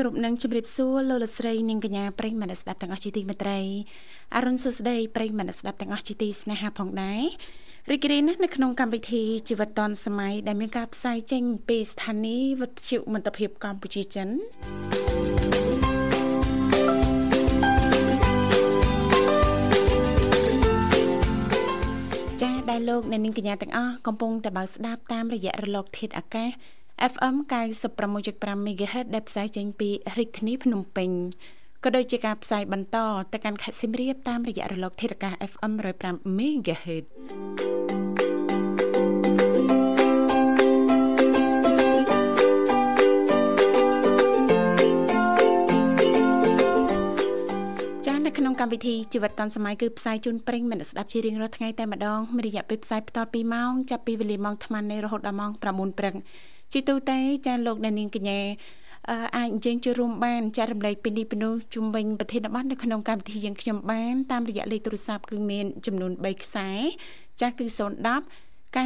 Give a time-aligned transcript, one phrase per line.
[0.00, 3.60] គ្រប់នឹងជម្រាបសួរលោកលស្រីនាងកញ្ញាប្រិយមិត្តស្ដាប់ទាំងអស់ជាទីមេត្រី
[4.36, 7.22] អរុនសុស្ដីប្រិយមិត្តស្ដាប់ទាំងអស់ជាទីស្នេហាផងដែរ
[7.90, 14.28] រីករាយណាស់នៅក្នុងកម្មវិធីជីវិតឌွန်សម័យដែលមានការផ្សាយចេញពីស្ថានីយ៍វិទ្យុមិត្តភាពកម្ពុជាចិន
[22.42, 26.50] ចា៎ដែលលោកអ្នកនាងកញ្ញាទាំងអស់កំពុងតែបើកស្ដាប់តាមរយៈរលកធាតុអាកាស
[27.00, 27.36] FM
[27.98, 31.10] 96.5 MHz ដែលផ្សាយចេញពីរាជធានីភ្នំពេញ
[31.84, 32.96] ក៏ដូចជាការផ្សាយបន្ត
[33.32, 37.04] ទៅកាន់ខេត្តសៀមរាបតាមរយៈរលកធាតុអាកាស FM 105 MHz
[48.26, 56.14] នៅក្នុងកម្មវិធីជីវិតឌុនសម័យគឺផ្សាយជូនប្រិញ្ញមិត្តស្ដាប់ជារៀងរាល់ថ្ងៃតែម្ដងមានរយៈពេលផ្សាយបន្ត2ម៉ោងចាប់ពីវេលាម៉ោង8:00នរហូតដល់ម៉ោង9:00ព្រឹក
[56.72, 58.40] ជីទូទៅចាលោកអ្នកនាងកញ្ញា
[59.36, 66.68] អាចអញ្ជើញចូលរួមបានចែករំលែកពីនេះពីនោះជុំវិញប្រធានបទនៅក្នុងកម្មវិធីយើងខ្ញុំបានតាមរយៈលេខទូរស័ព្ទគឺមានចំនួន3ខ្សែ
[67.40, 67.70] ចាស់គឺ010
[68.74, 68.80] 965 965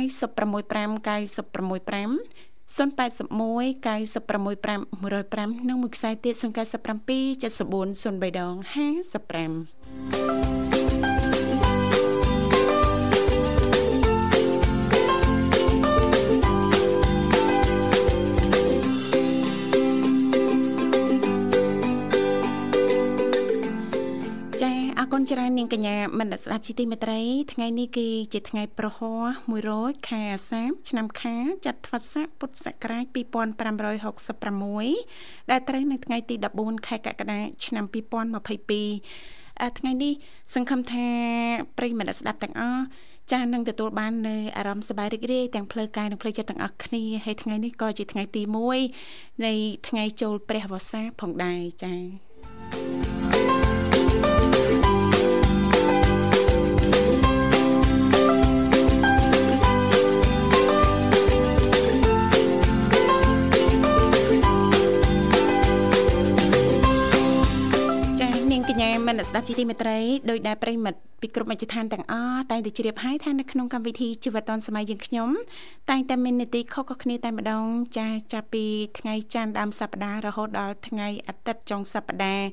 [2.66, 6.44] 081 965 105និងមួយខ្សែទៀត097
[10.32, 10.33] 74
[25.30, 27.20] ច្រើននាងកញ្ញាមនស្ដាប់ជីទីមេត្រី
[27.52, 29.22] ថ្ងៃនេះគឺជាថ្ងៃប្រហ័ស
[29.64, 33.16] 100ខែអាសាឍឆ្នាំខាលចត្វាស័កពុទ្ធសករាជ2566
[35.50, 37.94] ដែលត្រូវនៅថ្ងៃទី14ខែកក្កដាឆ្នាំ2022
[39.78, 40.12] ថ្ងៃនេះ
[40.54, 41.08] សង្ឃឹមថា
[41.78, 42.82] ប្រិយមិត្តស្ដាប់ទាំងអស់
[43.30, 48.42] ចាស់នឹងទទួលបាននៅអារម្មណ៍សប្បាយរីករាយទាំងផ្លូវកាយនិងផ្លូវចិត្តទាំងអស់គ្នាហើយថ្ងៃនេះក៏ជាថ្ងៃទី
[48.92, 49.52] 1នៃ
[49.88, 52.02] ថ្ងៃចូលព្រះវស្សាផងដែរចា៎
[69.24, 69.98] មនស្ដាប់ជីទីមេត្រី
[70.30, 75.28] ដោយដែលប្រិមិត្តពីគ្រប់មជ្ឈដ្ឋានទាំងអស់តែងតែជ្រាបហើយថានៅក្នុងកម្មវិធីជីវិតឌុនសម័យយើងខ្ញុំ
[75.90, 77.64] តែងតែមាននីតិខុសៗគ្នាតែម្ដង
[77.98, 78.64] ចាចាប់ពី
[78.98, 82.46] ថ្ងៃច័ន្ទដើមសប្ដាហ៍រហូតដល់ថ្ងៃអាទិត្យចុងសប្ដាហ៍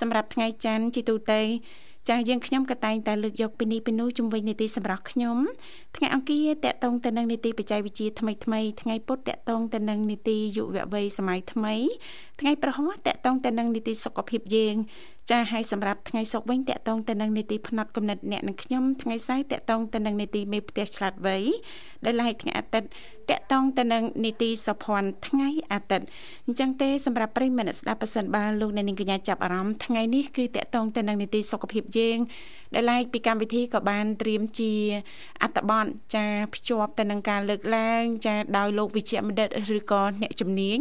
[0.00, 1.40] សម្រាប់ថ្ងៃច័ន្ទជីទូទៅ
[2.08, 5.36] ចាយើងខ្ញុំក៏តែងតែលើកយកពីនេះពីនោះជំវិញនីតិសម្រាប់ខ្ញុំ
[5.96, 11.74] ថ្ងៃអង្គារតកតងទៅនឹងនីតិបច្ចេកវិទ្យាថ្មីថ្មីថ្ងៃពុធតកតងទៅនឹងនីតិយុវវ័យសម័យថ្មី
[12.40, 14.74] ថ្ងៃប្រហ័សតកតងទៅនឹងនីតិសុខភាពយើង
[15.30, 21.36] ចាហើយសម្រាប់ថ្ងៃសុកវិញតកតងទៅនឹងនីតិផ្នែកកំណត់អ្នកនិងខ្ញុំថ្ងៃសៅរ៍តកតងទៅនឹងនីតិមេផ្ទះឆ្លាតវៃ
[22.04, 22.88] ដែលឡែកថ្ងៃអាទិត្យ
[23.30, 26.06] តកតងទៅនឹងនីតិសុភ័ណ្ឌថ្ងៃអាទិត្យ
[26.46, 32.18] អញ្ចឹងទេសម្រាប់ប្រិយមិត្តស្ដាប់ប៉ះសិនបើលោកអ្នកនាងកញ្ញាចាប់អារម្មណ៍ថ្ងៃនេះគឺតកតងទៅនឹងនីតិសុខភាពយើង
[32.74, 34.72] ដែលឡែកពីកម្មវិធីក៏បានត្រៀមជា
[35.42, 39.48] អត្តបទចាភ្ជាប់ទៅនឹងការលើកឡើងចាដោយលោកវិជ្ជបណ្ឌិត
[39.78, 40.78] ឬក៏អ្នកជំនាញ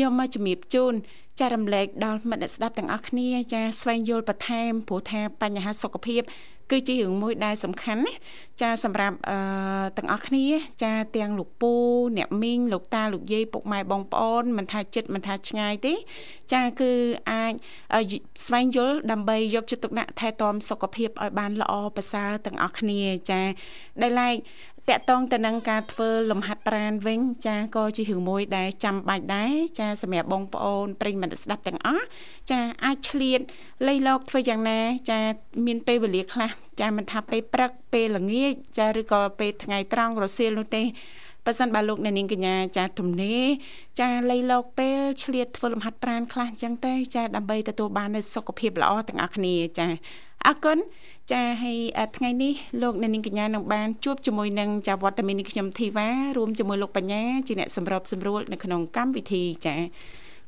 [0.00, 0.94] យកមកជំរាបជូន
[1.40, 6.22] ចារំលែកដល់មិត្តអ្នកស្ដាប់ទាំងអស់គ្នាចាស្វែងយល់បន្ថែមព្រោះថាបញ្ហាសុខភាព
[6.70, 8.14] គឺជារឿងមួយដែលសំខាន់ណា
[8.60, 9.36] ចាសម្រាប់អឺ
[9.96, 10.46] ទាំងអស់គ្នា
[10.82, 11.72] ចាទាំងលោកពូ
[12.18, 15.94] អ្នកមីងលោកតាលោកយាយពុកម៉ែបងប្អូនមិនថាចិត្តមិនថាឆ្ងាយទេ
[16.52, 16.92] ចាគឺ
[17.30, 17.52] អាច
[18.44, 23.00] ស្វែងយល់ដើម្បីយកចិត្តទុកដាក់ថែទាំសុខភាពឲ្យបានល្អប្រសើរទាំងអស់គ្នា
[23.30, 23.40] ចា
[24.02, 24.36] ដែលឡែក
[24.88, 32.04] តកតងទៅនឹងការធ្វើលំហាត់ប្រាណវិញចាក៏ជារឿងមួយដែលចាំបាច់ដែរចាសម្រាប់បងប្អូនប្រិយមិត្តស្ដាប់ទាំងអស់
[32.50, 33.40] ចាអាចឆ្លៀត
[33.88, 34.78] លៃលកធ្វើយ៉ាងណា
[35.10, 35.18] ចា
[35.66, 36.50] មានពេលវេលាខ្លះ
[36.80, 40.84] ចាមិនថាពេលព្រឹកពេលល្ងាចចាឬក៏ពេលថ្ងៃត្រង់រសៀលនោះទេ
[41.46, 43.42] បើសិនបើលោកអ្នកនាងកញ្ញាចាទំនេរ
[44.00, 49.88] ចាលៃលោកពេលឆ្លៀតធ្វើលំហាត់ប្រាណខ្លះអញ្ចឹងទៅចាដើម្បីទទួលបាននូវសុខភាពល្អទាំងអស់គ្នាចា
[50.46, 50.78] អរគុណ
[51.32, 51.78] ចាហើយ
[52.16, 52.52] ថ្ងៃនេះ
[52.82, 59.74] លោកអ្នកនាងកញ្ញានឹងបានជួបជាមួយនឹងចាវត្តមាននេះខ្ញុំធីវ៉ារួមជាមួយលោកបញ្ញាជាអ្នកសម្របសម្រួលនៅក្នុងកម្មវិធីចា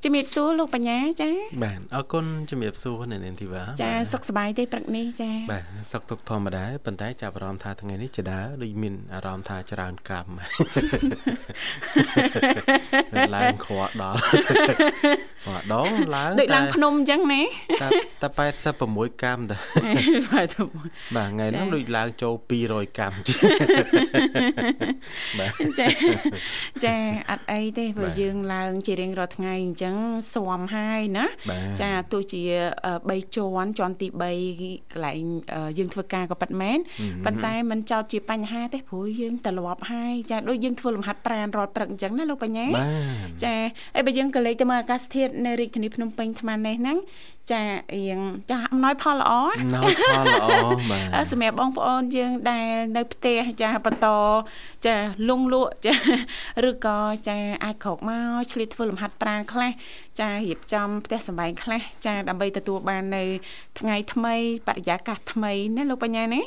[0.04, 1.31] ជំរាបសួរលោកបញ្ញាចា
[1.62, 10.34] បាទអរគុណជំរាបសួរនៅនាងធីវ៉ាចាសុខសប្បាយទេព្រឹកនេះចាបាទសុខទុក្ខធម្មតាប៉ុន្តែចាប់អារម្មណ៍ថាថ្ងៃនេះចដើដូចមានអារម្មណ៍ថាច្រើនកម្ម
[13.34, 14.19] ឡើងខ្វក់ដល់
[15.46, 17.43] ម្ដងឡើងដូចឡើងភ្នំអញ្ចឹងណា
[17.82, 17.88] តែ
[18.38, 18.46] តែ
[18.82, 19.58] 86កម្មតា
[20.31, 22.34] បាទថ្ងៃនោះដូចឡើងចូល
[22.66, 23.19] 200កម្ម
[25.38, 25.87] បាទចា
[26.84, 26.96] ចា
[27.31, 29.91] អត់អីទេព្រោះយើងឡើងជារៀងរាល់ថ្ងៃអញ្ចឹង
[30.34, 31.26] ស៊ាំហើយណា
[31.80, 32.42] ចាទោះជា
[32.90, 35.22] 3ជាន់ជាន់ទី3កន្លែង
[35.78, 36.78] យើងធ្វើការក៏ប៉ិតមែន
[37.24, 42.66] ប៉ុន្តែมันចោតជាបញ្ហាទេព្រោះយើងត្រឡប់ហើយចាដូចយើងធ្វើលំហាត់ប្រាណរាល់ព្រឹកអញ្ចឹងណាលោកបញ្ញា
[43.44, 43.54] ចា
[43.94, 46.98] ហើយបើយើងក៏លេខទៅមើលអាកាសធាតុនៅរាជធានីភ្នំពេញថ្មនេះហ្នឹង
[47.50, 50.46] ចារៀងចាអំណោយផលល្អអំណោយផលល្អ
[50.90, 54.08] បាទសម្រាប់បងប្អូនយើងដែលនៅផ្ទះចាបន្ត
[54.86, 54.94] ចា
[55.28, 55.94] លងលក់ចា
[56.68, 56.98] ឬក៏
[57.28, 59.70] ចាអាចក្រោកមកឆ្លៀតធ្វើលំហាត់ប្រាណខ្លះ
[60.20, 63.24] ចារៀបចំផ្ទះសម្បែងខ្លះចាដើម្បីទទួលបាននៅ
[63.78, 64.34] ថ្ងៃថ្មី
[64.66, 66.40] បរិយាកាសថ្មីណាលោកបញ្ញាណា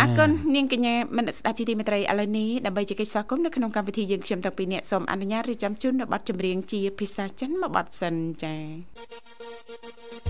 [0.00, 10.21] អរគុណនាងកញ្ញាមនស្ដាប់ជីទីមេត្រីឥឡូវនេះដើម្បីជែកស្វាគមន៍នៅក្នុងកម្មវិធីយើងខ្ញុំតាំងពីអ្នកសូមអនុញ្ញាតរៀបចំជូននៅប័ណ្ណចម្រៀងជាភាសាចិនមួយប័ណ្ណសិនចា៎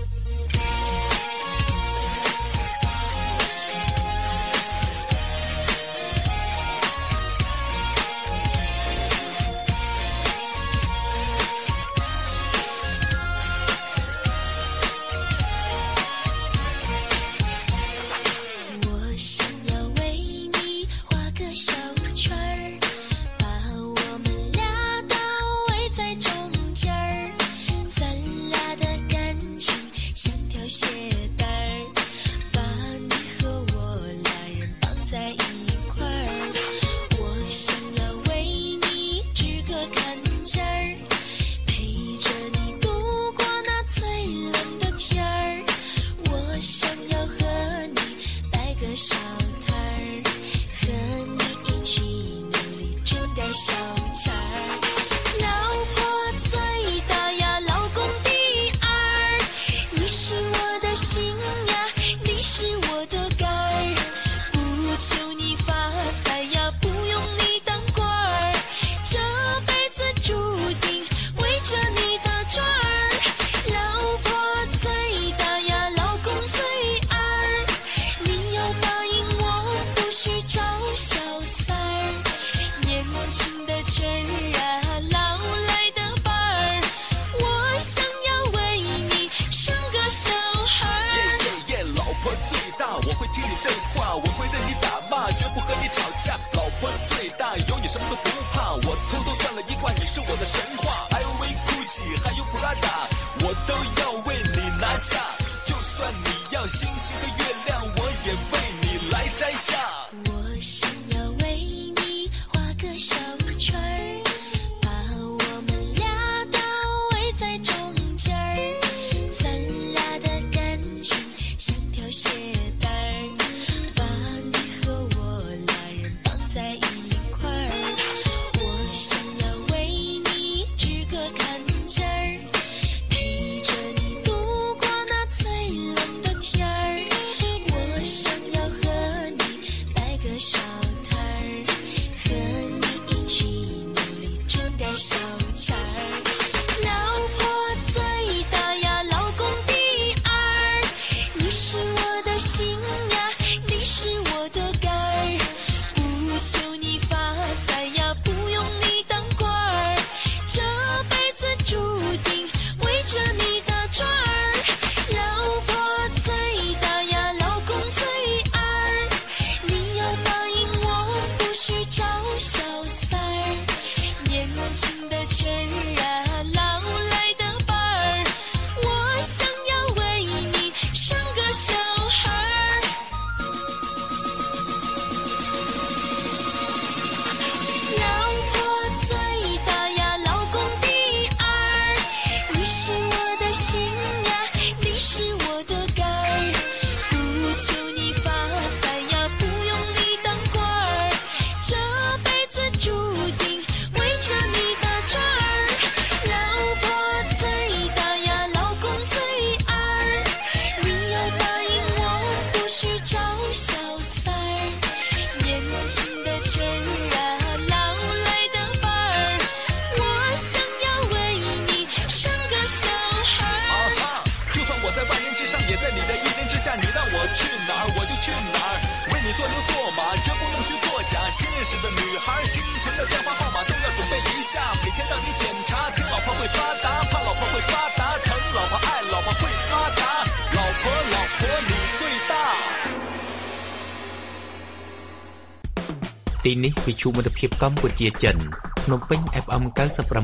[246.63, 248.37] នេះវិទ្យុមិត្តភាពកម្ពុជាចិន
[248.83, 249.63] ភ្នំពេញ FM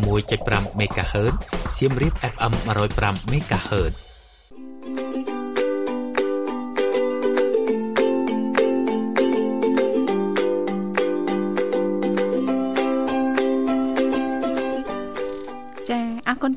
[0.09, 1.35] 96.5 MHz
[1.75, 2.53] សៀមរាប FM
[2.93, 4.08] 105 MHz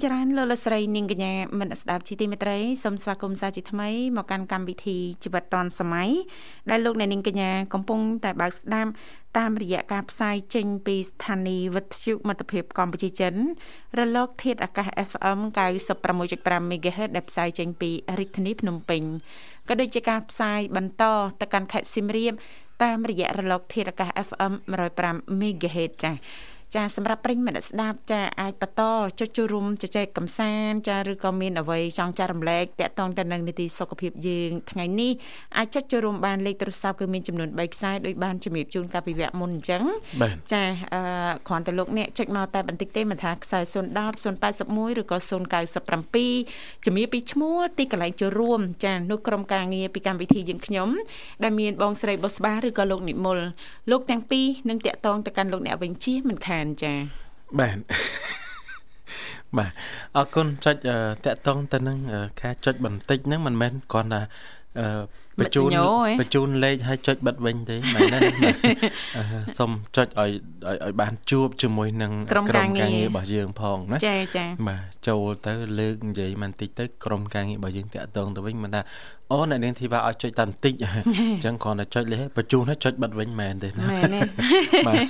[0.05, 6.11] ច្រើនលោកលស្រីនាងកញ្ញាមនស្ដាប់ជីទីមេត្រីសូមស្វាគមន៍សាជាថ្មីមកកាន់កម្មវិធីជីវិតឌွန်សម័យ
[6.71, 8.91] ដែលលោកអ្នកនាងកញ្ញាកំពុងតែបើកស្ដាប់
[9.39, 13.35] តាមរយៈការផ្សាយចេញពីស្ថានីយ៍វិទ្យុមិត្តភាពកម្ពុជាចិន
[13.99, 15.39] រលក ធាតុអាកាស FM
[16.07, 19.03] 96.5 MHz ដែលផ្សាយចេញពីរាជធានីភ្នំពេញ
[19.69, 21.05] ក៏ដូចជាការផ្សាយបន្ត
[21.41, 22.33] ទៅកាន់ខេត្តសៀមរាប
[22.83, 24.53] តាមរយៈរលកធាតុអាកាស FM
[24.97, 26.17] 105 MHz ចា៎
[26.75, 28.83] ចាសម្រាប់ប្រិញ្ញមិត្តស្ដាប់ចាអាចបន្ត
[29.21, 35.13] ចុចចូលរួមជជែកកម្សាន្តចាឬក៏មានអ្វីចង់ចែករំលែកតាក់ទងទៅនឹងនីតិសុខភាពយើងថ្ងៃនេះ
[35.59, 39.83] អាចចុចចូលរួមបានលេខទូរស័ព្ទគឺមានចំនួន3ខ្សែដោយបានជំរាបជូនកាលពីវគ្គមុនអញ្ចឹង
[40.53, 40.63] ចា
[40.95, 41.03] អឺ
[41.49, 43.73] គ្រាន់តែលោកអ្នកចុចមកតែបន្តិចទេមិនថាខ្សែ010
[44.43, 50.89] 081ឬក៏097ជំរាបពីឈ្មោះទីកន្លែងចូលរួមចានោះក្រុមការងារពីកម្មវិធីយើងខ្ញុំ
[51.43, 53.39] ដែលមានបងស្រីបុស្បាឬក៏លោកនិមល
[53.91, 56.93] លោកទាំងពីរនឹងតាក់ទងទៅកាន់លោកអ្នកវិញជិះមិនខានចា
[57.61, 57.79] បាទ
[59.59, 59.71] បាទ
[60.17, 60.77] អរគុណចុច
[61.25, 61.99] តាក់តងទៅនឹង
[62.43, 64.23] ការចុចបន្តិចហ្នឹងមិនមែនគ្រាន់តែ
[65.41, 65.71] បញ្ជូន
[66.21, 68.19] បញ្ជូនលេខឲ្យចុចបិទវិញទេមែនទេ
[69.59, 70.31] សូមចុចឲ្យ
[70.85, 78.81] ឲ្យបានជួបជាមួយនឹងក្រុមការងាររបស់យើងផងណាចាចាបាទចូលទៅលើកនិយាយបន្តិចទៅក្រុមការងាររបស់យើងតាក់ទងទៅវិញមិនថា
[79.33, 80.87] អូអ្នកនាងធីវ៉ាឲ្យចុចតែបន្តិចអ
[81.39, 84.21] ញ្ចឹងគ្រាន់តែចុចលេខបញ្ជូនឲ្យចុចបិទវិញមែនទេណាមែនទេ
[84.89, 85.05] បាទ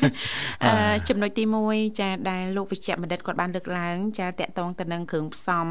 [0.65, 0.73] អឺ
[1.09, 5.67] ចំណុចទី1ចាដែលលោកវិជ្ជបណ្ឌិតគាត់បានលើកឡើង ចាតកតងទៅនឹងគ្រឿងផ្សំ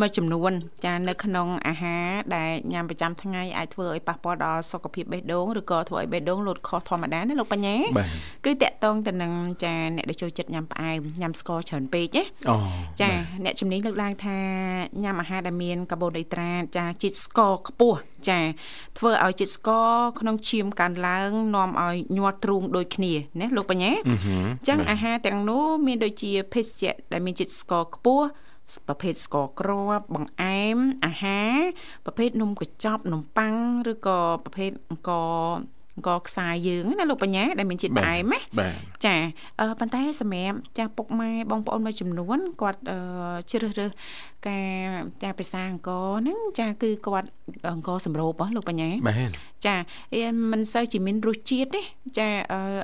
[0.00, 0.52] មួយចំនួន
[0.84, 7.76] ចានៅក្នុងអាហារដែលញ៉ាំប្រចាំថ្ងៃអាចធ្វើឲ្យប៉ះពាល់ដល់សុខភាពបេះដូងឬក៏ធ្វើឲ្យបេះដូងលោតខុសធម្មតាណាលោកបញ្ញា
[8.44, 9.32] គឺតកតងទៅនឹង
[9.64, 12.24] ចាអ្នកដែលចូលចិត្តញ៉ាំផ្អែមញ៉ាំស្ករច្រើនពេកណា
[13.00, 13.10] ចា
[13.44, 14.38] អ្នកជំនាញលើកឡើងថា
[15.02, 18.40] ញ៉ាំអាហារដែលមានកាបូនអ៊ីដ្រាតចាជាតិស្ករខ្ពស់ចា
[18.98, 24.10] ធ្វើឲ្យជាតិស្ករក្នុងឈាមកើនឡើងនាំឲ្យញាត់ទ្រូងដូចគ្នាណាលោកបញ្ញាអ
[24.62, 28.26] ញ្ចឹងអាហារទាំងនោះមានដូចជាភេសជ្ជៈដែលមានជាតិស្ករខ្ពស់
[28.88, 31.56] ប្រភេទស្ករគ្រាប់បង្អែមអាហារ
[32.04, 33.54] ប្រភេទនំកញ្ចប់នំប៉័ង
[33.92, 35.10] ឬក៏ប្រភេទអង្គ
[35.96, 38.40] អង្គខ្សាយយើងណាលោកបញ្ញាដែលមានជាតិផ្អែមណា
[39.06, 39.16] ចា
[39.80, 42.80] ប៉ុន្តែសម្រាប់ចាស់ពុកម៉ែបងប្អូនមួយចំនួនគាត់
[43.50, 43.90] ជ្រើសរើស
[44.48, 44.88] ការ
[45.22, 47.28] ចាភាសាអង្គហ្នឹងចាគឺគាត់
[47.74, 49.30] អង្គសម្រូបលោកបញ្ញាបាទ
[49.66, 49.76] ចា
[50.52, 51.82] មិនសូវជាមានរសជាតិទេ
[52.18, 52.28] ចា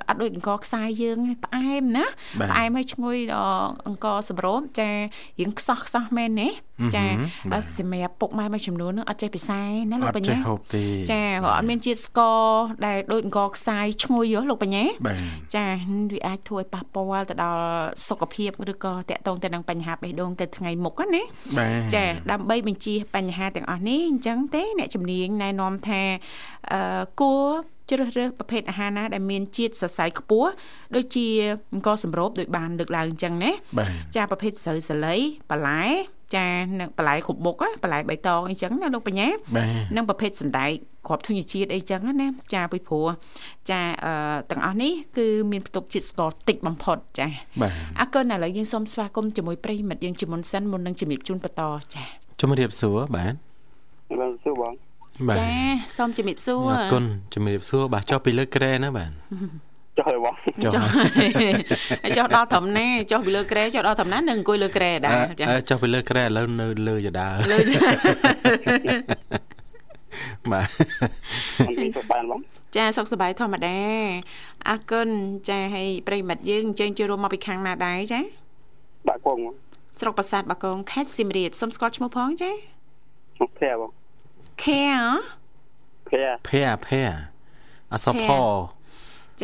[0.08, 2.04] អត់ដូចអង្គខ្សាយយើងផ្អែមណា
[2.50, 3.16] ផ្អែមហើយឈ្ងុយ
[3.86, 4.90] អង្គសម្រូបចា
[5.40, 6.48] រៀងខ្សោះខ្សោះមែនទេ
[6.96, 7.04] ចា
[7.78, 9.60] សម្រាប់ពុកម៉ែមួយចំនួនហ្នឹងអត់ចេះពិសា
[9.90, 12.42] ណាលោកបញ្ញាចាព្រោះអត់មានជាតិស្ករ
[12.86, 14.84] ដែលដូចអង្គខ្សាយឈ្ងុយហ៎លោកបញ្ញា
[15.56, 15.66] ចា
[16.12, 17.64] វាអាចធ្វើឲ្យប៉ះពាល់ទៅដល់
[18.08, 21.22] សុខភាពឬក៏តាក់ទងទៅនឹងបញ្ហាបេះដូងទៅថ្ងៃមុខណា
[21.94, 26.02] ចាដើម្បីបញ្ជៀសបញ្ហាទាំងអស់នេះអញ្ចឹងទេអ្នកជំនាញណែនាំថា
[26.71, 26.71] អឺ
[27.20, 27.46] គួរ
[27.90, 30.50] ជ្រើសរើសប្រភេទអាហារណាដែលមានជាតិសរសៃខ្ពស់
[30.94, 31.26] ដូចជា
[31.74, 33.52] អង្គសម្រូបដូចបានលើកឡើងអញ្ចឹងណា
[34.16, 35.16] ចាប្រភេទស្រូវសាលី
[35.50, 35.82] បន្លែ
[36.36, 36.48] ចា
[36.80, 39.28] នឹងបន្លែគ្រប់មុខបន្លែបៃតងអីចឹងណាលោកបញ្ញា
[39.96, 40.70] និងប្រភេទសណ្ដែក
[41.06, 43.06] គ្រាប់ធញ្ញជាតិអីចឹងណាចាពីព្រោះ
[43.70, 44.12] ចាអឺ
[44.50, 47.26] ទាំងអស់នេះគឺមានផ្ទុកជាតិស្ករតិចបំផុតចា
[48.00, 51.62] អរគុណឥឡូវយើងសូមស្វាគមន៍ជាមួយប្រិយមិត្តយើងជាមុនសិនមុននឹងជំរាបជូនបន្ត
[51.94, 52.04] ចា
[52.40, 53.34] ជំរាបសួរបាទ
[54.08, 54.72] ជំរាបសួរបង
[55.40, 55.52] ចា
[55.96, 59.10] សូមជំរាបសួរអរគុណជំរាបសួរបាទចុះពីលើក្រែណាបាទ
[59.98, 60.72] ចុះហើយបងចុះ
[62.16, 67.56] ចុះដល់ត្រឹមណាចុះពីលើក្រែចុះដល់ត្រឹមណានឹងអង្គុយលើក្រែដែរចាចុះពីលើក្រែឥឡូវនៅលើយដាលើ
[70.52, 72.40] បាទសុខសប្បាយបង
[72.76, 73.78] ចាសុខសប្បាយធម្មតា
[74.68, 75.08] អរគុណ
[75.48, 78.20] ចាហើយប្រិមិត្តយើងអញ្ជើញចូលរួមមកពីខាងណាដែរចា
[79.08, 79.38] បាក់កង
[80.00, 82.50] ស្រុកប្រាសាទបាក់កងខេត្តសៀមរាបសុំស្គាល់ឈ្មោះផងចា
[83.36, 84.01] ឈ្មោះភែបង
[84.62, 85.00] ខែអ
[86.08, 87.02] ភែភែភែ
[87.92, 88.26] អសផ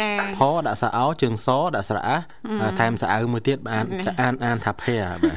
[0.00, 2.17] ចាផដាក់ស្រអោជើងសដាក់ស្រអា
[2.81, 3.85] ថែមស្រអៅមួយទៀតបាន
[4.21, 5.37] អានអានថាភ័យបាទ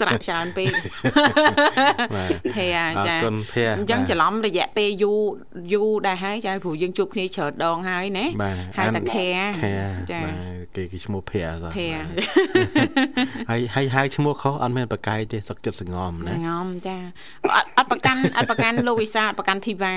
[0.00, 0.70] ស្រៈច្រើនពេក
[2.54, 5.20] ភ័យចាអរគុណភ័យអញ្ចឹងច្រឡំរយៈពេលយូរ
[5.72, 8.26] យូរដែរហើយចាព្រោះយើងជួបគ្នាច្រើនដងហើយណា
[8.78, 9.28] ហើយតែខែ
[10.12, 10.20] ចា
[10.76, 11.44] គេគេឈ្មោះភ័យ
[11.76, 11.90] ភ័យ
[13.50, 16.96] ហើយហើយហៅឈ្មោះខុសអត់មានប្រកែកទេសុកចិត្តសងំណាសងំចា
[17.44, 19.94] អត់អត់ប្រកាន់អត់ប្រកាន់លោកវិសាអត់ប្រកាន់ធីវ៉ា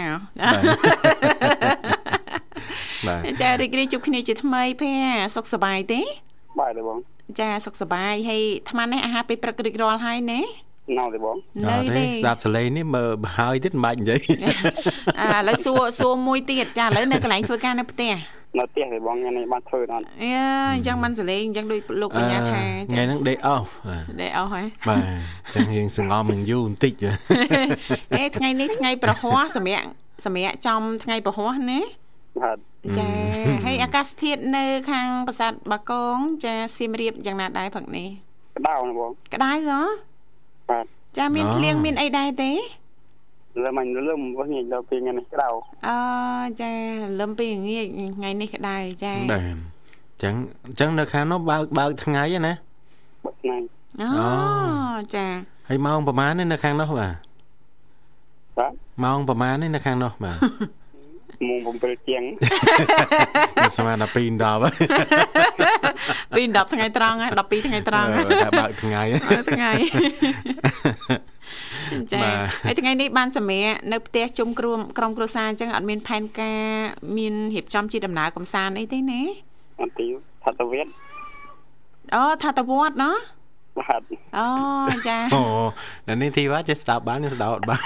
[3.08, 4.96] បាទចារីករាយជួបគ្នាជាថ្មីភ័យ
[5.36, 6.01] សុខសប្បាយទេ
[6.60, 6.98] បាទទេបង
[7.39, 10.42] ចាសុខសប្បាយហើយអាត្មានេះអាហារពេលព្រឹករីករាល់ហើយណា
[10.98, 11.36] នៅទេបង
[11.70, 14.22] នៅទេស្ដាប់សលេងនេះមើលហើយទៀតមិនបាច់និយាយ
[15.20, 18.13] អាឥឡូវសួរសួរមួយទៀតចាឥឡូវនៅកន្លែងធ្វើការនៅផ្ទះ
[18.58, 20.34] នៅផ្ទះទេបងថ្ងៃនេះបានធ្វើអត់អឺ
[20.74, 23.68] អញ្ចឹងបានសលេងអញ្ចឹងដូចលោកបញ្ញាថាថ្ងៃហ្នឹង day off
[24.22, 25.01] day off ហ៎បាទ
[25.46, 26.94] អញ្ចឹងយើងសងំនឹងយូរបន្តិច
[28.16, 29.88] អេថ្ងៃនេះថ្ងៃប្រហ័សសម្រាប់
[30.26, 31.80] សម្រាប់ចំថ្ងៃប្រហ័សណា
[32.42, 32.58] បាទ
[32.98, 33.10] ចា
[33.66, 38.08] ហើយអាកាសធាតុនៅ ខាងប្រាសាទបាកង ចាសៀមរាបយ៉ាងណាដែរផឹកនេះ
[38.58, 39.82] ក្តៅណាបងក្តៅហ៎
[40.70, 40.86] បាទ
[41.18, 42.52] ចាមានភ្លៀងមានអីដែរទេ
[43.64, 45.48] លើមិនលឹមវិញដល់ពេលថ្ងៃនេះក្តៅ
[45.88, 45.98] អូ
[46.62, 46.72] ចា
[47.20, 47.86] លឹមពេលងាយ
[48.18, 50.34] ថ្ងៃនេះក្តៅចាបាទអញ្ចឹង
[50.66, 52.54] អញ្ចឹងនៅខាងនោះបើកបើកថ្ងៃណា
[53.26, 53.58] បើកថ្ងៃ
[54.02, 54.08] អូ
[55.16, 55.26] ចា
[55.70, 57.14] ហើយម៉ោងប្រហែលនៅខាងនោះបាទ
[58.58, 58.72] បាទ
[59.03, 60.38] ម៉ោងប្រហែលនៅខាងនោះបាទ
[61.65, 62.24] ម៉ោង7ជាង
[63.77, 64.25] ស្មានដល់2 10 2
[66.56, 68.08] 10ថ្ងៃត្រង់ហើយ12ថ្ងៃត្រង់
[68.46, 69.01] តែបើកថ្ងៃ
[69.50, 69.72] ថ្ងៃ
[72.13, 72.20] ចា
[72.65, 76.62] ហើយថ្ងៃនេះបានសម្រាប់នៅផ្ទះជុំក្រុមក្រុមគ្រួសារអញ្ចឹងអត់មានផែនការ
[77.18, 79.22] មានរៀបចំជាដំណើរកំសាន្តអីទេណា
[79.82, 80.08] អត់ទេ
[80.44, 80.88] ថាតវេត
[82.15, 83.12] អូថាតវត្តណា
[83.78, 84.02] បាទ
[84.38, 84.48] អូ
[85.08, 85.42] ចាអូ
[86.08, 87.82] នៅនេះធីវ៉ាចេះស្ដាប់បានខ្ញុំស្ដាប់អត់បាន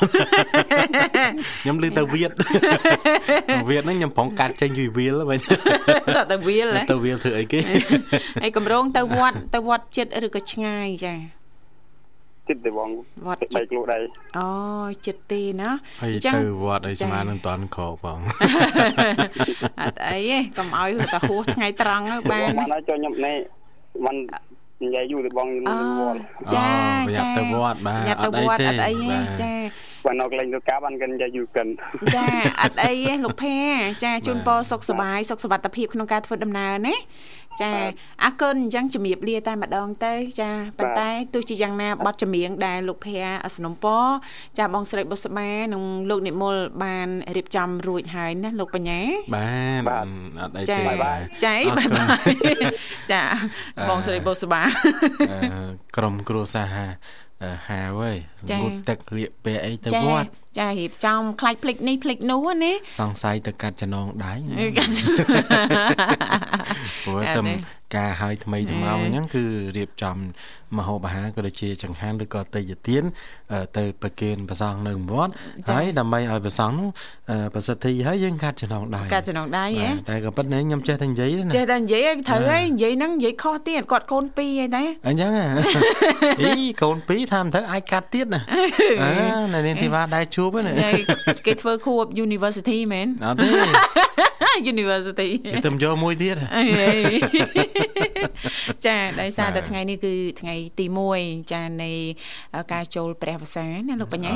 [1.61, 2.31] ខ្ញុំឮទៅវៀត
[3.69, 5.39] វៀតហ្នឹងខ្ញុំប្រងកាត់ចេញពីវាលវិញ
[6.31, 7.59] ទៅវាលទៅវាលធ្វើអីគេ
[8.43, 11.15] អីកម្រងទៅវត្តទៅវត្តចិត្តឬក៏ឆ្ងាយចា
[12.49, 12.89] ចិត្តទេបង
[13.27, 14.03] វត្តចិត្តលោកដែរ
[14.37, 14.47] អូ
[15.05, 15.69] ចិត្តទេណា
[16.03, 18.19] អញ្ចឹងទៅវត្តអីស្មាននឹងតន់ក្រកបង
[19.81, 23.37] អត់អីទេកុំឲ្យតែហួសថ្ងៃត្រង់បានបានឲ្យចូលខ្ញុំនេះ
[24.05, 24.15] មិន
[24.83, 26.19] និយាយយូរទៅបងនៅវត្ត
[26.55, 26.69] ចា
[27.19, 29.51] ចាទៅវត្តបាទអត់អីទេអត់អីទេចា
[30.05, 31.67] បាននៅកន្លែងធ្វើការបានកិនយាយយូរកិន
[32.15, 32.25] ចា
[32.61, 33.57] អត់អីទេលោកភែ
[34.03, 36.95] ចាជូនពរសុខសប្បាយសុខសុវត្ថិភាពក្នុងការធ្វើដំណើរណា
[37.61, 37.71] ចា
[38.23, 43.85] អរគុណអញ្ចឹងជំរាបលាតែម្ដងទៅ ចាប៉ុន្តែទោះជាយ៉ាងណាប័ណ្ណចម្រៀងដែលលោកភ័ក្រសនំព
[44.57, 49.01] ចាបងស្រីបុស្បានិងលោកនិមលបានរៀបចំរួចហើយណាលោកបញ្ញា
[49.35, 50.07] បាន
[50.41, 53.23] អត់អីទេចាបាយបាយចា
[53.89, 54.61] បងស្រីបុស្បា
[55.97, 56.77] ក្រុមគ្រួសារ
[57.67, 58.17] ហាវហើយ
[58.61, 60.29] ងូតទឹកលាកពាអីទៅវត្ត
[60.59, 64.33] ចារៀបចំខ្លាច់ភ្លេចនេះភ្លេចនោះណាសង្ស័យទៅកាត់ចំណងដៃ
[67.05, 67.41] ព្រោះតែ
[67.95, 69.43] ការហើយថ្មីថ្មោងហ្នឹងគឺ
[69.77, 70.17] រៀបចំ
[70.77, 73.03] មហោបអាហារក៏ដូចជាចង្ហាន់ឬក៏តេយ្យទាន
[73.77, 75.33] ទៅប្រគេនព្រះសង្ឃនៅវត្ត
[75.69, 76.87] ហើយដើម្បីឲ្យព្រះសង្ឃនោះ
[77.55, 85.45] ប្រសិទ្ធិហើយយើងកាត់ចំណងដៃកាត់ចំណងដៃហ៎តែក៏ប៉ុន្តែខ្ញុំចេះតែនិយាយណាចេះតែនិយាយត្រូវហើយនិយាយហ្នឹងនិយាយខុសទៀតគាត់កូនពីរហើយតែអញ្ចឹងហ៎
[86.41, 86.51] អី
[86.83, 88.41] កូនពីរថាមិនត្រូវអាចកាត់ទៀតណា
[89.03, 89.11] អើ
[89.53, 90.73] នៅនាងធីវ៉ាដែរជួបណា
[91.45, 93.49] គេធ្វើខួប University មែនអត់ទេ
[94.72, 96.36] University គេទៅយកមួយទៀត
[98.86, 100.86] ចាដោយសារតែថ្ងៃនេះគឺថ្ងៃទី
[101.18, 101.90] 1ចានៃ
[102.72, 104.34] ការចូលព្រះវស្សាណាលោកបញ្ញា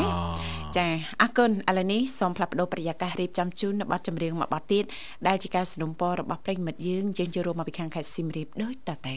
[0.77, 0.87] ចា
[1.23, 4.85] អរគុណឥឡូវនេះសូមផ្លាប់បដោប្រយាកររៀបចំជូននៅប័ណ្ណចម្រៀងមួយប័ណ្ណទៀត
[5.29, 9.17] ដែលជាការสนับสนุนរបស់ប្រិញ្ញមិត្តយើងយើងចូលរួមមកពីខាងខេត្តសៀមរាបដូចតទៅ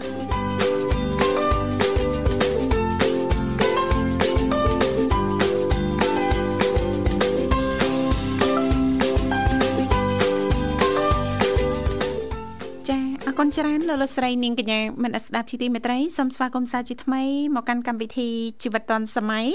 [0.00, 0.55] thank you
[13.41, 17.23] គុណច្រើនលោកលោកស្រីនាងកញ្ញាមិនស្ដាប់ជីទីមេត្រីសូមស្វាគមន៍សាជាថ្មី
[17.55, 18.29] មកកាន់កម្មវិធី
[18.63, 19.47] ជីវិតឌុនសម័យ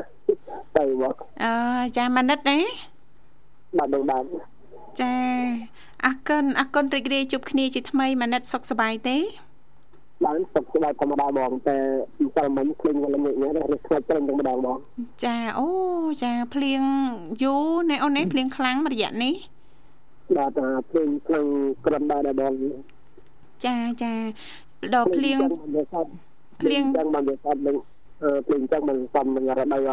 [0.76, 1.52] ទៅមកអឺ
[1.96, 2.58] ចាម៉ានិតណា
[3.78, 4.24] បាទបងបាទ
[5.00, 5.14] ចា
[6.06, 9.16] អរគុណអរគុណរីករាយជួបគ្នាជាថ្មីម៉ានិតសុខសប្បាយទេ
[10.24, 11.76] បានសុខស្បាយធម្មតាបងតែ
[12.24, 14.76] ម្សិលមិញភ្លៀងវល់ញ៉ែញ៉ែរះខ្លាចត្រឹមតែម្ដងបង
[15.24, 15.68] ចាអូ
[16.22, 16.82] ចាភ្លៀង
[17.42, 19.34] យូរណែអូននេះភ្លៀងខ្លាំងរយៈនេះ
[20.36, 21.46] បាទថាភ្លៀងខ្លាំង
[21.86, 22.52] ក្រំដែរបង
[23.64, 24.12] ចាចា
[24.94, 25.38] ដល់ភ្លៀង
[26.60, 27.76] ភ្លៀងចឹងបានវាសាប់នឹង
[28.46, 29.90] ភ្លៀងចឹងមិនសំនឹងរដូវ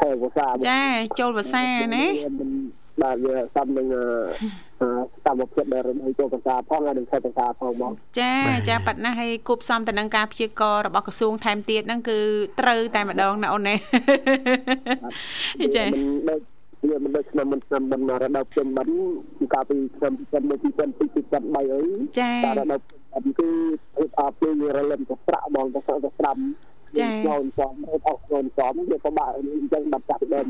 [0.00, 0.82] ខែវស្សាចា
[1.18, 1.64] ចូលវស្សា
[1.94, 2.04] ណា
[3.02, 3.86] បាទវាសំនឹង
[5.26, 8.34] កម្មភាពដែលរដូវចូលភាសាផងហើយនឹងខេត្តភាសាផងបងចា
[8.68, 12.18] ចាប៉ាត់ណាស់ឲ្យគប់សំទៅនឹងការព្យាកររបស់ក្រសួងថែមទៀតហ្នឹងគឺ
[12.60, 13.74] ត្រូវតែម្ដងណាអូនណា
[15.76, 15.84] ចា
[16.88, 21.80] វាមិនដូចឆ្នាំមុនឆ្នាំមុនរដូវពេញបិណ្ឌកាលពីឆ្នាំ2002 2003អី
[22.18, 22.80] ចារដូវ
[23.38, 23.48] គឺ
[24.18, 26.38] អត់ពេលរលឹមទៅស្រាក់បងទៅស្រាក់ទៅស្រាំ
[26.98, 30.48] ចាចូលសំអត់អស់ចូលសំវាពិបាកអញ្ចឹងបាត់ចាស់ដើម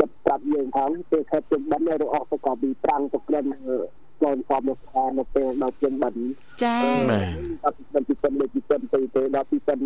[0.00, 3.44] គិតប្រាប់យើងផងពេលខែពេញបិណ្ឌរអស់ទៅក៏ពីប្រាំងទៅក្រិន
[4.22, 6.22] ចូលសំមកខែនៅពេលដល់ពេញបិណ្ឌ
[6.64, 6.78] ចា
[7.10, 9.80] បាទពីពីពីពីពីពីទៅដល់ពីពី15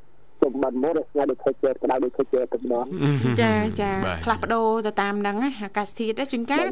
[0.00, 2.86] 16ទុំបានមកស្ងាត់ដូចខេជើក្តៅដូចខេជើទឹកម្ដង
[3.42, 3.90] ចាចា
[4.24, 6.64] ផ្លាស់ប្ដូរទៅតាមហ្នឹងអាកាសធាតុជួនកាល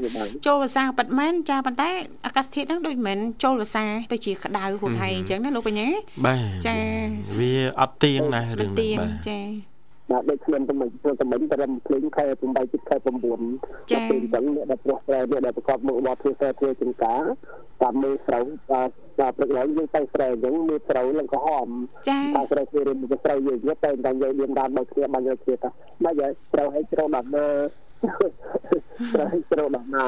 [0.47, 1.91] ចូលភាសាប៉ិតមែនចាប៉ុន្តែ
[2.27, 5.89] អាកាសធាតុហ្នឹងដូចមិនមែនចូលភាសាទៅជាក្តៅហួងហៃអញ្ចឹងណាលោកបញ្ញា
[6.27, 6.77] បាទចា
[7.39, 9.41] វាអត់ទៀងណារឿងហ្នឹងបាទចា
[10.11, 10.89] បាទដូចខ្ញុំទៅមិន
[11.21, 12.97] ទៅមិនត្រឹមភ្លេងខែ8ជិតខែ
[13.45, 17.23] 9ចា៎ពេលអញ្ចឹងអ្នកដែលប្រោះស្រែអ្នកដែលប្រកបមុខរបរធ្វើស្រែធ្វើចំការ
[17.83, 18.91] តាមមេស្រូវបាទ
[19.21, 21.69] បាទព្រឹកឡើងយើងទៅស្រែអញ្ចឹងមេស្រូវឡើងក្រហម
[22.09, 25.71] ចា៎តែស្រែធ្វើរៀនទៅស្រូវយើងទៅតែតែយើងមានតាមដល់គ្នាបានយកគ្នាតា
[26.05, 27.47] មកយកស្រូវឲ្យស្រូវដល់ណា
[29.13, 30.05] ស្រែស្រូវដល់ណា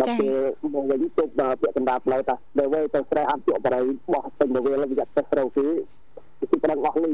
[0.00, 0.34] ដល់ពេល
[0.74, 5.66] មកវិញទុកដល់ពាក់កណ្ដាលផ្លូវតាដល់វិញទៅស្រែអត់ជក់បរិយបោះពេញទៅវាលវាទៅស្រូវគឺ
[6.38, 7.12] គឺប្រឹងអស់លុយ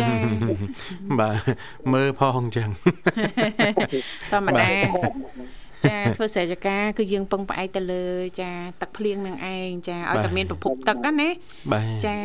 [0.00, 0.10] ចា
[1.20, 1.36] បាទ
[1.92, 2.68] មើលផងអញ្ចឹង
[4.30, 4.70] ធម្មតា
[5.86, 8.04] ចាធ្វើស្រែចការគឺយើងពឹងផ្អែកទៅលើ
[8.40, 11.28] ចា ទឹកភ្លៀងនឹងឯងចាឲ្យតែមានប្រភពទឹកណា
[12.06, 12.18] ចា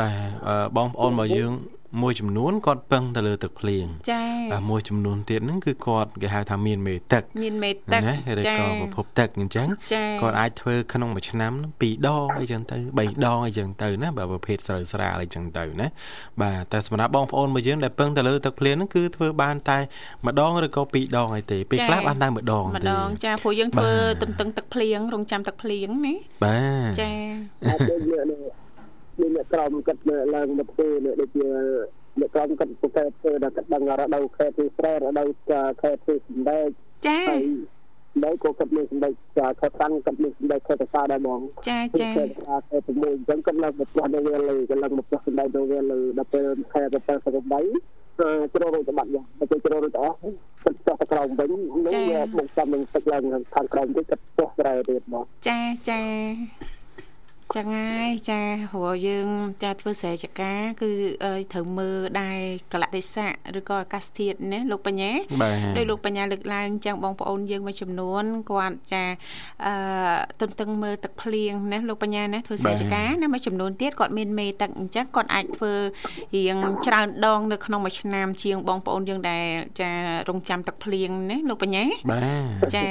[0.00, 1.52] បាទបងប្អូនរបស់យើង
[2.00, 9.68] មួយចំនួនគាត់ពឹងទៅលើទឹកភ្លៀងចា៎មួយចំនួនទៀតហ្នឹងគឺគាត់គេហៅថាមានមេទឹកមានមេទឹកណាឬក៏ប្រភពទឹកអញ្ចឹង
[10.22, 15.88] គាត់អាចធ្វើក្នុងមួយឆ្នាំ2ដងអីចឹងទៅ3ដងអីចឹងទៅណាបើប្រភេទស្រូវស្រាលអីចឹងទៅណា
[16.42, 19.78] បាទតែសម្រាប់បងប្អូនមួយយើងដែលពឹងទៅលើទឹកភ្លៀងហ្នឹងគឺធ្វើបានតែ
[20.26, 27.10] ម្ដងឬក៏2ដងអីទេពេលខ្លះបានតែម្ដងទេម្ដងចាព្រោះយើងធ្វើទន្ទឹងទឹកភ្លៀងរងចាំទឹកភ្លៀងណាបាទចា
[27.68, 28.51] មា
[29.20, 29.96] នអ្នកក្រមគិត
[30.34, 30.88] ឡើងមកធ្វើ
[31.20, 31.48] ដូចជា
[32.20, 35.28] អ្នកក្រមគិតប្រកែធ្វើដល់គិតដឹងរដូវខែទីស្រែរដូវ
[35.82, 36.68] ខែទីសម្ដែក
[37.06, 39.12] ចាហើយក៏គិតមានសម្ដែក
[39.60, 42.24] ខែតាំងគិតមានសម្ដែកខែតសាដែរហ្មងចាចាខែ
[42.68, 47.12] ខែ6អញ្ចឹងគិតឡើងមកផ្ទះនៅវាលើគិតឡើងមកផ្ទះសម្ដែកនៅវាលើដល់ពេលខែទៅ88
[48.54, 50.16] ជ្រុលរួចបាត់យ៉ាងតែជ្រុលរួចអស់
[50.64, 53.22] គិតចុះទៅក្រោមវិញនឹងវាមកចាំនឹងទឹកឡើង
[53.54, 56.02] ខាងក្រោមទៀតគិតពោះស្រែទៀតហ្មងចាចា
[57.56, 58.40] ចឹងហើយចា
[58.72, 59.28] ព្រោះយើង
[59.62, 60.90] ចាធ្វើស្រែចកាគឺ
[61.52, 62.38] ត្រូវមើលដែរ
[62.72, 65.12] កលៈទេសៈឬក៏អាកាសធាតុណាលោកបញ្ញា
[65.76, 69.04] ដោយលោកបញ្ញាលើកឡើងចឹងបងប្អូនយើងមួយចំនួនគាត់ចា
[69.66, 69.74] អឺ
[70.40, 75.72] ទន្ទឹងមើលទឹកភ្លៀងណាលោកបញ្ញាណាធ្វើស្រែចកាណាមួយចំនួនទៀតគាត់មានមេទឹកអញ្ចឹងគាត់អាចធ្វើ
[76.36, 79.44] រៀងច្រើនដងនៅក្នុងមួយឆ្នាំជាងបងប្អូនយើងដែល
[79.80, 79.90] ចា
[80.28, 82.18] រងចាំទឹកភ្លៀងណាលោកបញ្ញាបា
[82.64, 82.84] ទចា